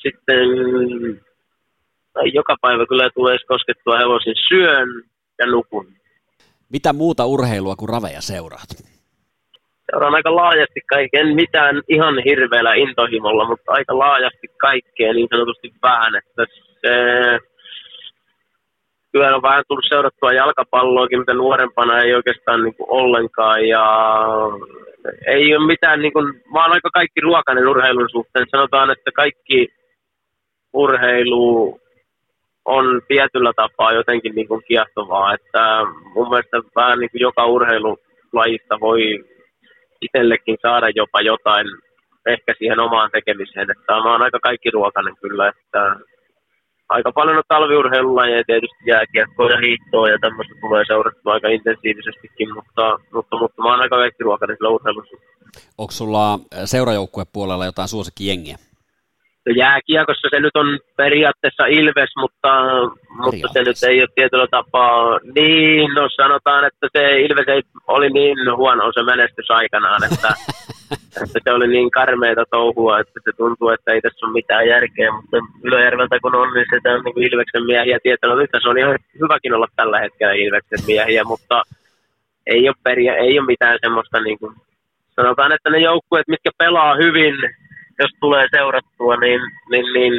sitten 0.01 0.49
tai 2.13 2.33
joka 2.33 2.55
päivä 2.61 2.85
kyllä 2.85 3.09
tulee 3.15 3.37
koskettua 3.47 3.97
hevosin 3.97 4.35
syön 4.47 4.89
ja 5.39 5.45
nukun. 5.45 5.87
Mitä 6.69 6.93
muuta 6.93 7.25
urheilua 7.25 7.75
kuin 7.75 7.89
raveja 7.89 8.21
seuraat? 8.21 8.69
Seuraan 9.91 10.15
aika 10.15 10.35
laajasti 10.35 10.81
kaiken, 10.89 11.27
mitään 11.35 11.81
ihan 11.87 12.15
hirveällä 12.25 12.73
intohimolla, 12.73 13.47
mutta 13.47 13.71
aika 13.71 13.97
laajasti 13.97 14.47
kaikkea 14.57 15.13
niin 15.13 15.27
sanotusti 15.31 15.73
vähän, 15.83 16.15
että 16.15 16.45
se 16.81 16.93
kyllä 19.11 19.35
on 19.35 19.41
vähän 19.41 19.63
tullut 19.67 19.85
seurattua 19.89 20.33
jalkapalloakin, 20.33 21.19
mitä 21.19 21.33
nuorempana 21.33 22.01
ei 22.01 22.13
oikeastaan 22.13 22.63
niin 22.63 22.75
kuin 22.75 22.89
ollenkaan. 22.89 23.67
Ja 23.67 23.85
ei 25.27 25.55
ole 25.55 25.67
mitään, 25.67 26.01
niin 26.01 26.13
kuin, 26.13 26.25
mä 26.53 26.63
oon 26.63 26.71
aika 26.71 26.89
kaikki 26.93 27.21
ruokainen 27.21 27.67
urheilun 27.67 28.09
suhteen. 28.11 28.45
Sanotaan, 28.51 28.91
että 28.91 29.11
kaikki 29.15 29.67
urheilu 30.73 31.79
on 32.65 33.01
tietyllä 33.07 33.51
tapaa 33.55 33.91
jotenkin 33.91 34.35
niin 34.35 34.47
kuin 34.47 34.61
kiehtovaa. 34.67 35.33
Että 35.33 35.63
mun 36.15 36.29
mielestä 36.29 36.57
vähän 36.75 36.99
niin 36.99 37.11
kuin 37.11 37.21
joka 37.21 37.45
urheilulajista 37.45 38.79
voi 38.79 39.01
itsellekin 40.01 40.57
saada 40.61 40.87
jopa 40.95 41.21
jotain 41.21 41.67
ehkä 42.27 42.53
siihen 42.57 42.79
omaan 42.79 43.09
tekemiseen. 43.11 43.67
Että 43.71 43.93
mä 43.93 44.11
oon 44.11 44.21
aika 44.21 44.39
kaikki 44.39 44.69
ruokainen 44.71 45.15
kyllä, 45.21 45.47
että 45.47 45.95
aika 46.89 47.11
paljon 47.11 47.37
on 47.37 47.43
talviurheilulajeja 47.47 48.43
tietysti 48.47 48.83
jääkiekkoa 48.85 49.49
ja 49.49 49.57
hiihtoa 49.65 50.09
ja 50.09 50.17
tämmöistä 50.21 50.53
tulee 50.61 50.83
seurattua 50.87 51.33
aika 51.33 51.47
intensiivisestikin, 51.47 52.53
mutta, 52.53 52.99
mutta, 53.13 53.37
mutta 53.39 53.61
mä 53.61 53.69
oon 53.69 53.81
aika 53.81 53.95
ruokainen 54.19 54.57
sillä 54.57 54.69
urheilussa. 54.69 55.17
Onko 55.77 55.91
sulla 55.91 56.39
seurajoukkuepuolella 56.65 57.65
jotain 57.65 57.87
suosikkijengiä? 57.87 58.57
No 59.47 59.53
jääkiekossa 59.55 60.27
se 60.31 60.39
nyt 60.39 60.55
on 60.55 60.79
periaatteessa 60.97 61.65
Ilves, 61.65 62.11
mutta, 62.17 62.51
mutta 63.17 63.47
se 63.53 63.63
nyt 63.63 63.83
ei 63.87 63.99
ole 64.01 64.09
tietyllä 64.15 64.47
tapaa 64.51 65.19
niin, 65.35 65.93
no 65.95 66.09
sanotaan, 66.15 66.65
että 66.65 66.87
se 66.93 67.19
Ilves 67.19 67.47
ei, 67.47 67.61
oli 67.87 68.09
niin 68.09 68.37
huono 68.55 68.91
se 68.93 69.03
menestys 69.03 69.51
aikanaan, 69.51 70.03
että, 70.03 70.27
että 71.23 71.39
se 71.43 71.51
oli 71.51 71.67
niin 71.67 71.91
karmeita 71.91 72.43
touhua, 72.51 72.99
että 72.99 73.19
se 73.23 73.31
tuntuu, 73.37 73.69
että 73.69 73.91
ei 73.91 74.01
tässä 74.01 74.25
ole 74.25 74.33
mitään 74.33 74.67
järkeä, 74.67 75.11
mutta 75.11 75.37
Ylöjärveltä 75.63 76.19
kun 76.21 76.35
on, 76.35 76.53
niin 76.53 76.65
sitä 76.75 76.93
on 76.93 77.01
niin 77.03 77.31
Ilveksen 77.31 77.65
miehiä 77.65 77.99
tietänyt, 78.03 78.43
että 78.43 78.59
se 78.61 78.69
on 78.69 78.77
ihan 78.77 78.99
hyväkin 79.21 79.53
olla 79.53 79.67
tällä 79.75 79.99
hetkellä 79.99 80.33
Ilveksen 80.33 80.85
miehiä, 80.87 81.23
mutta 81.23 81.63
ei 82.47 82.69
ole, 82.69 82.75
peria, 82.83 83.15
ei 83.15 83.39
ole 83.39 83.47
mitään 83.47 83.79
semmoista 83.81 84.19
niin 84.19 84.39
kuin, 84.39 84.55
sanotaan, 85.15 85.51
että 85.51 85.69
ne 85.69 85.77
joukkueet, 85.77 86.27
mitkä 86.27 86.49
pelaa 86.57 86.95
hyvin, 86.95 87.35
jos 87.99 88.11
tulee 88.19 88.47
seurattua, 88.55 89.15
niin, 89.15 89.41
niin, 89.71 89.93
niin 89.93 90.13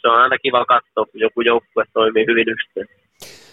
se 0.00 0.08
on 0.08 0.20
aina 0.22 0.38
kiva 0.38 0.64
katsoa, 0.64 1.06
kun 1.06 1.20
joku 1.20 1.40
joukkue 1.40 1.84
toimii 1.92 2.26
hyvin 2.26 2.48
yhteen. 2.48 2.88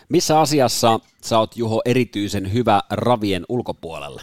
Missä 0.10 0.40
asiassa 0.40 1.00
sä 1.22 1.40
oot 1.40 1.58
Juho 1.58 1.82
erityisen 1.86 2.54
hyvä 2.54 2.80
ravien 2.92 3.46
ulkopuolella? 3.50 4.22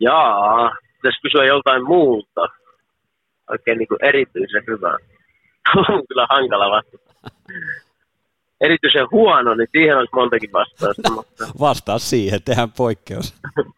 Jaa, 0.00 0.76
pitäisi 0.96 1.20
kysyä 1.22 1.44
joltain 1.44 1.84
muuta. 1.84 2.40
Oikein 3.50 3.78
niin 3.78 3.88
kuin 3.88 4.04
erityisen 4.04 4.64
hyvä. 4.66 4.98
on 5.94 6.02
kyllä 6.08 6.26
hankala 6.30 6.70
vastata. 6.70 7.30
Erityisen 8.60 9.06
huono, 9.10 9.54
niin 9.54 9.68
siihen 9.72 9.98
olisi 9.98 10.14
montakin 10.14 10.52
vastausta. 10.52 11.08
No, 11.08 11.14
mutta... 11.16 11.46
Vastaa 11.60 11.98
siihen, 11.98 12.42
tehdään 12.42 12.72
poikkeus. 12.72 13.34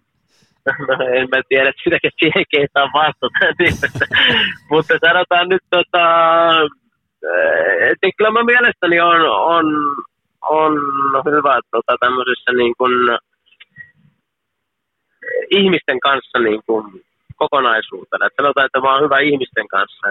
no 0.89 0.95
en 1.19 1.29
mä 1.33 1.43
tiedä, 1.49 1.69
että 1.69 1.83
sitäkin 1.85 2.11
siihen 2.19 2.45
kehtaa 2.51 2.89
vastata. 2.95 3.39
Niin, 3.59 3.75
mutta 4.71 4.95
sanotaan 5.07 5.49
nyt, 5.49 5.65
tota, 5.71 6.05
että 7.91 8.07
kyllä 8.17 8.31
mä 8.31 8.43
mielestäni 8.45 9.01
on, 9.01 9.21
on, 9.57 9.67
on 10.43 10.73
hyvä 11.37 11.61
tota, 11.71 11.97
tämmöisessä 12.01 12.51
niin 12.53 12.75
kuin, 12.79 12.93
ihmisten 15.51 16.01
kanssa 16.01 16.39
niin 16.39 16.61
kuin, 16.67 16.85
kokonaisuutena. 17.37 18.27
Et 18.27 18.33
sanotaan, 18.37 18.67
että 18.67 18.81
mä 18.81 18.93
oon 18.93 19.05
hyvä 19.05 19.19
ihmisten 19.19 19.69
kanssa 19.69 20.07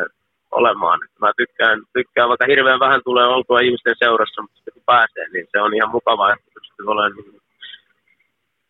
olemaan. 0.52 1.00
Mä 1.22 1.32
tykkään, 1.38 1.78
tykkään, 1.94 2.30
vaikka 2.30 2.46
hirveän 2.46 2.80
vähän 2.80 3.02
tulee 3.04 3.26
oltua 3.26 3.60
ihmisten 3.60 3.96
seurassa, 4.00 4.42
mutta 4.42 4.72
kun 4.74 4.84
pääsee, 4.86 5.26
niin 5.34 5.48
se 5.52 5.62
on 5.62 5.74
ihan 5.74 5.92
mukavaa, 5.92 6.34
että 6.34 6.52
pystyy 6.54 6.86
olemaan 6.88 7.16
niin 7.16 7.42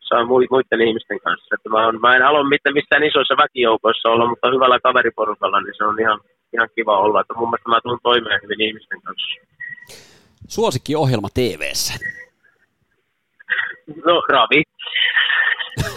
saa 0.10 0.26
muiden 0.26 0.88
ihmisten 0.88 1.20
kanssa. 1.20 1.56
Että 1.56 1.70
mä, 1.70 1.88
on, 1.88 2.02
mä 2.02 2.16
en 2.16 2.22
halua 2.22 2.44
mitään, 2.44 2.74
missään 2.74 3.04
isoissa 3.04 3.38
väkijoukoissa 3.44 4.10
olla, 4.10 4.30
mutta 4.30 4.52
hyvällä 4.52 4.80
kaveriporukalla, 4.80 5.62
niin 5.62 5.74
se 5.78 5.84
on 5.84 6.00
ihan, 6.00 6.20
ihan 6.54 6.70
kiva 6.76 7.00
olla. 7.00 7.22
Että 7.22 7.34
mun 7.34 7.50
mielestä 7.50 7.70
mä 7.70 7.82
tulen 7.84 8.00
toimeen 8.04 8.40
hyvin 8.44 8.62
ihmisten 8.62 9.02
kanssa. 9.02 9.30
Suosikkiohjelma 10.48 11.28
TV-ssä? 11.34 11.94
No, 14.06 14.24
ravit. 14.30 14.68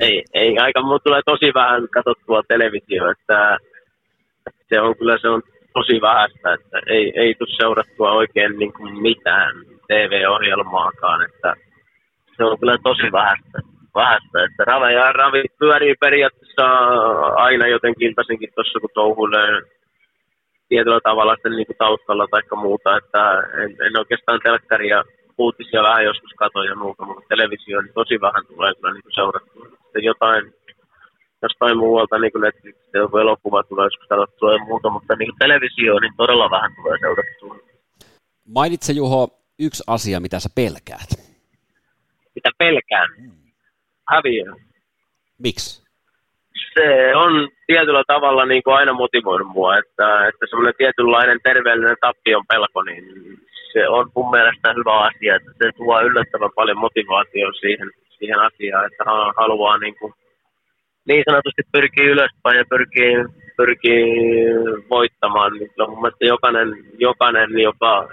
ei, 0.00 0.24
ei, 0.34 0.58
aika 0.58 0.82
mun 0.82 1.00
tulee 1.04 1.20
tosi 1.26 1.54
vähän 1.54 1.88
katsottua 1.88 2.42
televisio, 2.48 3.10
että 3.10 3.58
se 4.68 4.80
on 4.80 4.96
kyllä 4.96 5.18
se 5.20 5.28
on 5.28 5.42
tosi 5.74 6.00
vähäistä, 6.00 6.52
että 6.54 6.78
ei, 6.86 7.12
ei 7.16 7.34
tule 7.34 7.56
seurattua 7.56 8.12
oikein 8.12 8.58
niin 8.58 8.72
kuin 8.72 9.02
mitään 9.02 9.54
TV-ohjelmaakaan, 9.88 11.22
että 11.22 11.54
se 12.42 12.46
on 12.50 12.58
kyllä 12.60 12.76
tosi 12.88 13.12
vähäistä, 13.18 13.58
vähäistä 13.94 14.38
että 14.46 14.64
rave 14.70 14.92
ja 14.92 15.12
ravi 15.12 15.42
pyörii 15.58 15.94
periaatteessa 16.04 16.66
aina 17.46 17.66
jotenkin 17.66 18.08
iltaisinkin 18.08 18.52
tuossa, 18.54 18.80
kun 18.80 18.90
touhuilee 18.94 19.50
tietyllä 20.68 21.00
tavalla 21.08 21.36
sen 21.42 21.52
niin 21.56 21.78
taustalla 21.78 22.26
tai 22.30 22.42
muuta, 22.56 22.96
että 22.96 23.22
en, 23.62 23.70
en 23.86 23.98
oikeastaan 24.02 24.40
telkkaria 24.42 24.98
uutisia 25.38 25.82
vähän 25.82 26.04
joskus 26.04 26.32
katoin 26.42 26.68
ja 26.68 26.76
muuta, 26.84 27.02
mutta 27.06 27.28
televisio 27.28 27.80
niin 27.80 27.94
tosi 27.94 28.20
vähän 28.20 28.44
tulee 28.46 28.74
kyllä 28.74 28.92
niin 28.92 29.14
seurattua. 29.18 29.64
Sitten 29.82 30.04
jotain 30.04 30.44
jostain 31.42 31.78
muualta, 31.78 32.18
niin 32.18 32.32
kuin 32.32 32.42
Netflix, 32.42 32.76
joku 32.94 33.16
elokuva 33.18 33.62
tulee 33.62 33.86
joskus 33.86 34.08
katsottua 34.08 34.52
ja 34.52 34.64
muuta, 34.64 34.90
mutta 34.90 35.16
niin 35.16 35.32
televisio 35.38 35.98
niin 35.98 36.16
todella 36.16 36.50
vähän 36.50 36.72
tulee 36.76 36.98
seurattua. 36.98 37.56
Mainitse 38.58 38.92
Juho 38.92 39.28
yksi 39.58 39.82
asia, 39.86 40.20
mitä 40.20 40.38
sä 40.40 40.48
pelkäät. 40.54 41.31
Mitä 42.34 42.50
pelkään? 42.58 43.08
Häviö. 44.08 44.52
Miksi? 45.38 45.82
Se 46.74 47.16
on 47.16 47.48
tietyllä 47.66 48.02
tavalla 48.06 48.44
niin 48.46 48.62
kuin 48.62 48.76
aina 48.76 48.92
motivoinut 48.92 49.48
mua, 49.48 49.78
että, 49.78 50.28
että 50.28 50.46
semmoinen 50.50 50.74
tietynlainen 50.78 51.38
terveellinen 51.42 51.96
tappion 52.00 52.44
pelko, 52.48 52.82
niin 52.82 53.04
se 53.72 53.88
on 53.88 54.10
mun 54.16 54.30
mielestä 54.30 54.74
hyvä 54.78 54.98
asia, 54.98 55.36
että 55.36 55.52
se 55.58 55.70
tuo 55.76 56.00
yllättävän 56.00 56.50
paljon 56.54 56.78
motivaatiota 56.78 57.60
siihen, 57.60 57.90
siihen 58.18 58.38
asiaan, 58.38 58.86
että 58.86 59.04
haluaa 59.36 59.78
niin, 59.78 59.94
kuin, 59.98 60.12
niin 61.08 61.22
sanotusti 61.28 61.62
pyrkii 61.72 62.06
ylöspäin 62.06 62.58
ja 62.58 62.64
pyrkii, 62.70 63.14
pyrkii 63.56 64.04
voittamaan. 64.90 65.52
Niin 65.52 65.70
kyllä 65.70 65.88
mun 65.88 66.00
mielestä 66.02 66.24
jokainen, 66.24 66.68
jokainen 66.98 67.50
joka 67.58 68.08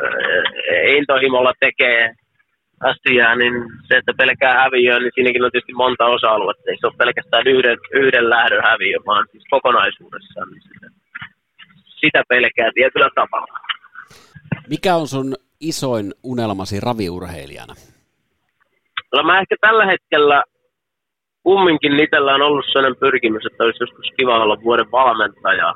eh, 0.72 0.98
intohimolla 0.98 1.54
tekee 1.60 2.16
asiaa, 2.84 3.36
niin 3.36 3.54
se, 3.88 3.98
että 3.98 4.14
pelkää 4.18 4.62
häviöä, 4.64 5.00
niin 5.00 5.12
siinäkin 5.16 5.44
on 5.44 5.52
tietysti 5.52 5.74
monta 5.74 6.06
osa-aluetta. 6.06 6.64
Ei 6.68 6.78
se 6.80 6.88
ole 6.88 6.94
pelkästään 6.98 7.48
yhden, 7.48 7.78
yhden 7.92 8.30
lähdön 8.30 8.64
häviö, 8.64 8.98
vaan 9.06 9.26
siis 9.32 9.44
kokonaisuudessaan. 9.50 10.50
Niin 10.52 10.62
sitä, 10.62 10.88
sitä 12.02 12.24
pelkää 12.30 12.72
tietyllä 12.74 13.10
tavalla. 13.16 13.60
Mikä 14.70 14.96
on 14.96 15.08
sun 15.08 15.36
isoin 15.60 16.14
unelmasi 16.24 16.80
raviurheilijana? 16.80 17.74
No 19.16 19.24
mä 19.24 19.40
ehkä 19.40 19.56
tällä 19.62 19.86
hetkellä 19.86 20.44
kumminkin 21.44 22.00
itsellä 22.00 22.36
on 22.36 22.42
ollut 22.42 22.66
sellainen 22.72 23.00
pyrkimys, 23.00 23.46
että 23.46 23.64
olisi 23.64 23.84
joskus 23.84 24.12
kiva 24.18 24.44
olla 24.44 24.64
vuoden 24.64 24.92
valmentaja. 24.92 25.74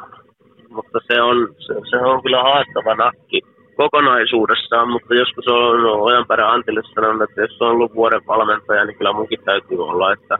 Mutta 0.70 1.00
se 1.08 1.22
on, 1.22 1.56
se, 1.60 1.74
se 1.90 1.98
on 1.98 2.24
kyllä 2.24 2.44
haastava 2.44 2.96
nakki 2.96 3.42
kokonaisuudessaan, 3.76 4.90
mutta 4.90 5.16
joskus 5.16 5.48
on 5.48 5.86
Ojanperä 5.86 6.52
Antille 6.52 6.82
sanonut, 6.96 7.30
että 7.30 7.42
jos 7.42 7.62
on 7.62 7.70
ollut 7.70 7.96
vuoden 7.96 8.22
valmentaja, 8.28 8.86
niin 8.86 8.98
kyllä 8.98 9.14
munkin 9.14 9.44
täytyy 9.46 9.84
olla. 9.84 10.14
Että, 10.14 10.38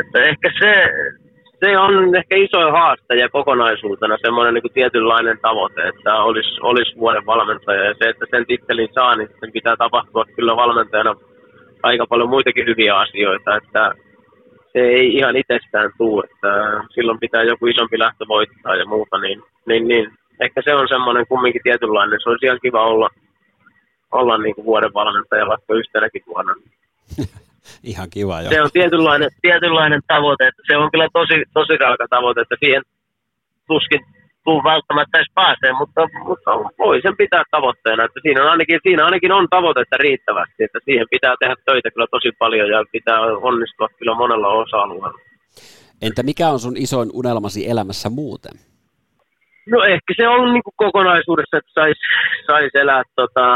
että 0.00 0.24
ehkä 0.24 0.52
se, 0.60 0.74
se 1.64 1.78
on 1.78 2.16
ehkä 2.16 2.36
iso 2.36 2.70
haaste 2.70 3.14
ja 3.14 3.28
kokonaisuutena 3.28 4.16
semmoinen 4.20 4.54
niin 4.54 4.72
tietynlainen 4.74 5.38
tavoite, 5.42 5.88
että 5.88 6.14
olisi, 6.14 6.50
olisi 6.62 6.96
vuoden 6.96 7.26
valmentaja. 7.26 7.84
Ja 7.84 7.94
se, 7.94 8.08
että 8.08 8.26
sen 8.30 8.46
tittelin 8.46 8.88
saa, 8.94 9.16
niin 9.16 9.28
sen 9.40 9.52
pitää 9.52 9.76
tapahtua 9.76 10.24
kyllä 10.36 10.56
valmentajana 10.56 11.14
aika 11.82 12.06
paljon 12.06 12.28
muitakin 12.28 12.66
hyviä 12.66 12.96
asioita. 12.96 13.56
Että 13.56 13.94
se 14.72 14.78
ei 14.78 15.14
ihan 15.14 15.36
itsestään 15.36 15.90
tule, 15.98 16.24
että 16.24 16.82
silloin 16.94 17.20
pitää 17.20 17.42
joku 17.42 17.66
isompi 17.66 17.98
lähtö 17.98 18.24
voittaa 18.28 18.76
ja 18.76 18.86
muuta, 18.86 19.18
niin, 19.18 19.42
niin, 19.66 19.88
niin 19.88 20.12
ehkä 20.40 20.62
se 20.64 20.74
on 20.74 20.88
semmoinen 20.88 21.26
kumminkin 21.26 21.62
tietynlainen. 21.62 22.20
Se 22.22 22.28
olisi 22.28 22.46
ihan 22.46 22.58
kiva 22.62 22.86
olla, 22.86 23.08
olla 24.12 24.38
niin 24.38 24.54
kuin 24.54 24.64
vuoden 24.64 24.94
valmentaja 24.94 25.46
vaikka 25.46 25.74
yhtenäkin 25.74 26.22
vuonna. 26.26 26.54
Ihan 27.92 28.10
kiva, 28.10 28.42
joo. 28.42 28.52
Se 28.52 28.62
on 28.62 28.70
tietynlainen, 28.72 29.30
tietynlainen 29.42 30.00
tavoite, 30.06 30.48
että 30.48 30.62
se 30.66 30.76
on 30.76 30.90
kyllä 30.90 31.08
tosi, 31.12 31.36
tosi 31.54 31.76
raaka 31.76 32.06
tavoite, 32.10 32.40
että 32.40 32.56
siihen 32.60 32.82
tuskin 33.66 34.00
tuu 34.44 34.60
välttämättä 34.64 35.18
edes 35.18 35.32
pääsee, 35.34 35.72
mutta, 35.72 36.00
mutta 36.28 36.50
voi 36.78 37.00
sen 37.02 37.16
pitää 37.16 37.42
tavoitteena, 37.50 38.04
että 38.04 38.20
siinä, 38.22 38.42
on 38.42 38.50
ainakin, 38.50 38.80
siinä 38.82 39.04
ainakin 39.04 39.32
on 39.32 39.46
tavoitetta 39.50 39.96
riittävästi, 39.96 40.64
että 40.64 40.78
siihen 40.84 41.06
pitää 41.10 41.34
tehdä 41.40 41.56
töitä 41.64 41.90
kyllä 41.90 42.06
tosi 42.10 42.30
paljon 42.38 42.68
ja 42.70 42.84
pitää 42.92 43.20
onnistua 43.20 43.88
kyllä 43.98 44.14
monella 44.14 44.48
osa-alueella. 44.48 45.18
Entä 46.02 46.22
mikä 46.22 46.48
on 46.48 46.58
sun 46.58 46.76
isoin 46.76 47.10
unelmasi 47.12 47.68
elämässä 47.68 48.10
muuten? 48.10 48.52
No 49.70 49.84
ehkä 49.84 50.14
se 50.16 50.28
on 50.28 50.52
niin 50.54 50.62
kuin 50.62 50.74
kokonaisuudessa, 50.76 51.56
että 51.56 51.70
saisi 51.74 52.00
sais 52.46 52.74
elää 52.74 53.02
tota, 53.16 53.46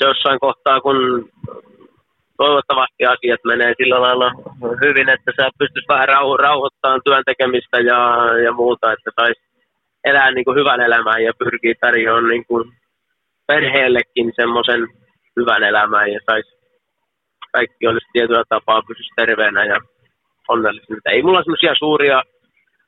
jossain 0.00 0.40
kohtaa, 0.40 0.80
kun 0.80 1.28
toivottavasti 2.36 3.06
asiat 3.06 3.40
menee 3.44 3.72
sillä 3.76 4.00
lailla 4.00 4.30
hyvin, 4.84 5.08
että 5.08 5.30
sä 5.36 5.50
pystyisi 5.58 5.88
vähän 5.88 6.08
rauho- 6.08 6.42
rauhoittamaan 6.46 7.00
työn 7.04 7.24
tekemistä 7.26 7.78
ja, 7.80 8.00
ja 8.44 8.52
muuta, 8.52 8.92
että 8.92 9.10
saisi 9.20 9.40
elää 10.04 10.30
niin 10.30 10.44
kuin 10.44 10.58
hyvän 10.58 10.80
elämän 10.80 11.24
ja 11.24 11.32
pyrkii 11.38 11.74
tarjoamaan 11.80 12.28
niin 12.28 12.46
kuin 12.46 12.72
perheellekin 13.46 14.32
semmoisen 14.36 14.88
hyvän 15.36 15.62
elämän 15.62 16.12
ja 16.12 16.20
saisi 16.26 16.50
kaikki 17.52 17.86
olisi 17.86 18.06
tietyllä 18.12 18.44
tapaa 18.48 18.82
pysyisi 18.88 19.10
terveenä 19.16 19.64
ja 19.64 19.78
onnellisena. 20.48 21.00
Ei 21.06 21.22
mulla 21.22 21.42
semmoisia 21.42 21.74
suuria 21.78 22.22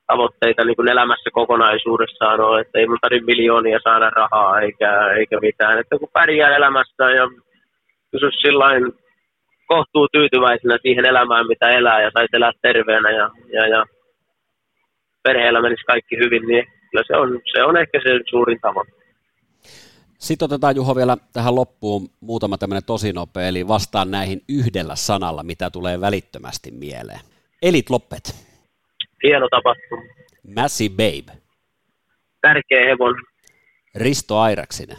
tavoitteita 0.06 0.64
niin 0.64 0.76
kuin 0.76 0.90
elämässä 0.90 1.30
kokonaisuudessaan 1.32 2.40
ole, 2.40 2.60
että 2.60 2.78
ei 2.78 2.86
mun 2.86 2.98
tarvitse 3.00 3.26
miljoonia 3.26 3.78
saada 3.84 4.10
rahaa 4.10 4.60
eikä, 4.60 4.90
eikä 5.18 5.36
mitään. 5.40 5.78
Että 5.78 5.98
kun 5.98 6.08
pärjää 6.12 6.56
elämässä 6.56 7.04
ja 7.18 7.24
pysyisi 8.10 8.40
sillain 8.40 8.82
kohtuu 9.66 10.08
tyytyväisenä 10.08 10.78
siihen 10.82 11.04
elämään, 11.04 11.46
mitä 11.46 11.68
elää 11.68 12.02
ja 12.02 12.10
saisi 12.14 12.36
elää 12.36 12.52
terveenä 12.62 13.10
ja, 13.10 13.30
ja, 13.52 13.68
ja 13.68 13.84
perheellä 15.22 15.62
menisi 15.62 15.84
kaikki 15.84 16.16
hyvin, 16.16 16.42
niin 16.48 16.64
kyllä 16.90 17.04
se 17.06 17.16
on, 17.16 17.40
se 17.52 17.64
on 17.64 17.76
ehkä 17.76 18.00
se 18.02 18.20
suurin 18.30 18.60
tavoite. 18.60 18.92
Sitten 20.18 20.46
otetaan 20.46 20.76
Juho 20.76 20.96
vielä 20.96 21.16
tähän 21.32 21.54
loppuun 21.54 22.08
muutama 22.20 22.58
tämmöinen 22.58 22.84
tosi 22.86 23.12
nopea, 23.12 23.48
eli 23.48 23.68
vastaan 23.68 24.10
näihin 24.10 24.40
yhdellä 24.48 24.96
sanalla, 24.96 25.42
mitä 25.42 25.70
tulee 25.70 26.00
välittömästi 26.00 26.70
mieleen. 26.70 27.20
Elit 27.62 27.90
loppet. 27.90 28.51
Hieno 29.22 29.48
tapahtuma. 29.50 30.02
Massy 30.56 30.88
Babe. 30.88 31.38
Tärkeä 32.40 32.82
hevon. 32.88 33.14
Risto 33.94 34.38
Airaksinen. 34.38 34.96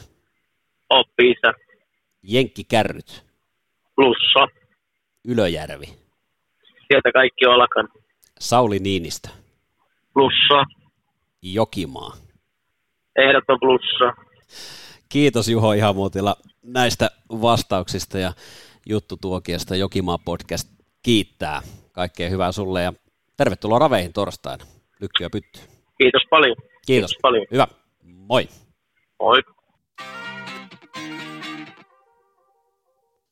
Oppiisa. 0.90 1.54
Jenkki 2.24 2.64
Kärryt. 2.64 3.26
Plussa. 3.96 4.48
Ylöjärvi. 5.28 5.86
Sieltä 6.88 7.12
kaikki 7.14 7.46
olkan. 7.46 7.90
Sauli 8.40 8.80
Niinistä. 8.80 9.30
Plussa. 10.14 10.64
Jokimaa. 11.42 12.14
Ehdoton 13.16 13.60
plussa. 13.60 14.24
Kiitos 15.10 15.50
Juho 15.50 15.74
Ihamuotila 15.74 16.36
näistä 16.64 17.10
vastauksista 17.30 18.18
ja 18.18 18.34
juttutuokiosta. 18.90 19.76
Jokimaa 19.76 20.18
podcast 20.18 20.70
kiittää. 21.04 21.62
Kaikkea 21.92 22.30
hyvää 22.30 22.52
sulle 22.52 22.82
ja 22.82 22.94
tervetuloa 23.38 23.80
raveihin 23.80 24.14
torstaina. 24.14 24.66
Lykkyä 25.00 25.30
pytty. 25.30 25.60
Kiitos 25.98 26.22
paljon. 26.30 26.56
Kiitos. 26.56 26.78
Kiitos 26.86 27.18
paljon. 27.22 27.46
Hyvä. 27.52 27.68
Moi. 28.04 28.48
Moi. 29.20 29.42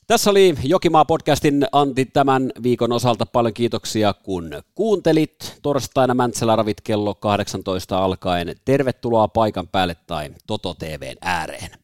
Tässä 0.08 0.30
oli 0.30 0.56
Jokimaa-podcastin 0.64 1.68
Antti 1.72 2.06
tämän 2.06 2.52
viikon 2.64 2.92
osalta. 2.92 3.26
Paljon 3.26 3.54
kiitoksia, 3.54 4.14
kun 4.14 4.52
kuuntelit. 4.76 5.60
Torstaina 5.62 6.14
Mäntsälä 6.14 6.56
ravit 6.56 6.82
kello 6.82 7.16
18 7.16 7.98
alkaen. 7.98 8.56
Tervetuloa 8.66 9.28
paikan 9.28 9.68
päälle 9.68 9.96
tai 10.08 10.30
Toto 10.48 10.74
TVn 10.74 11.18
ääreen. 11.22 11.81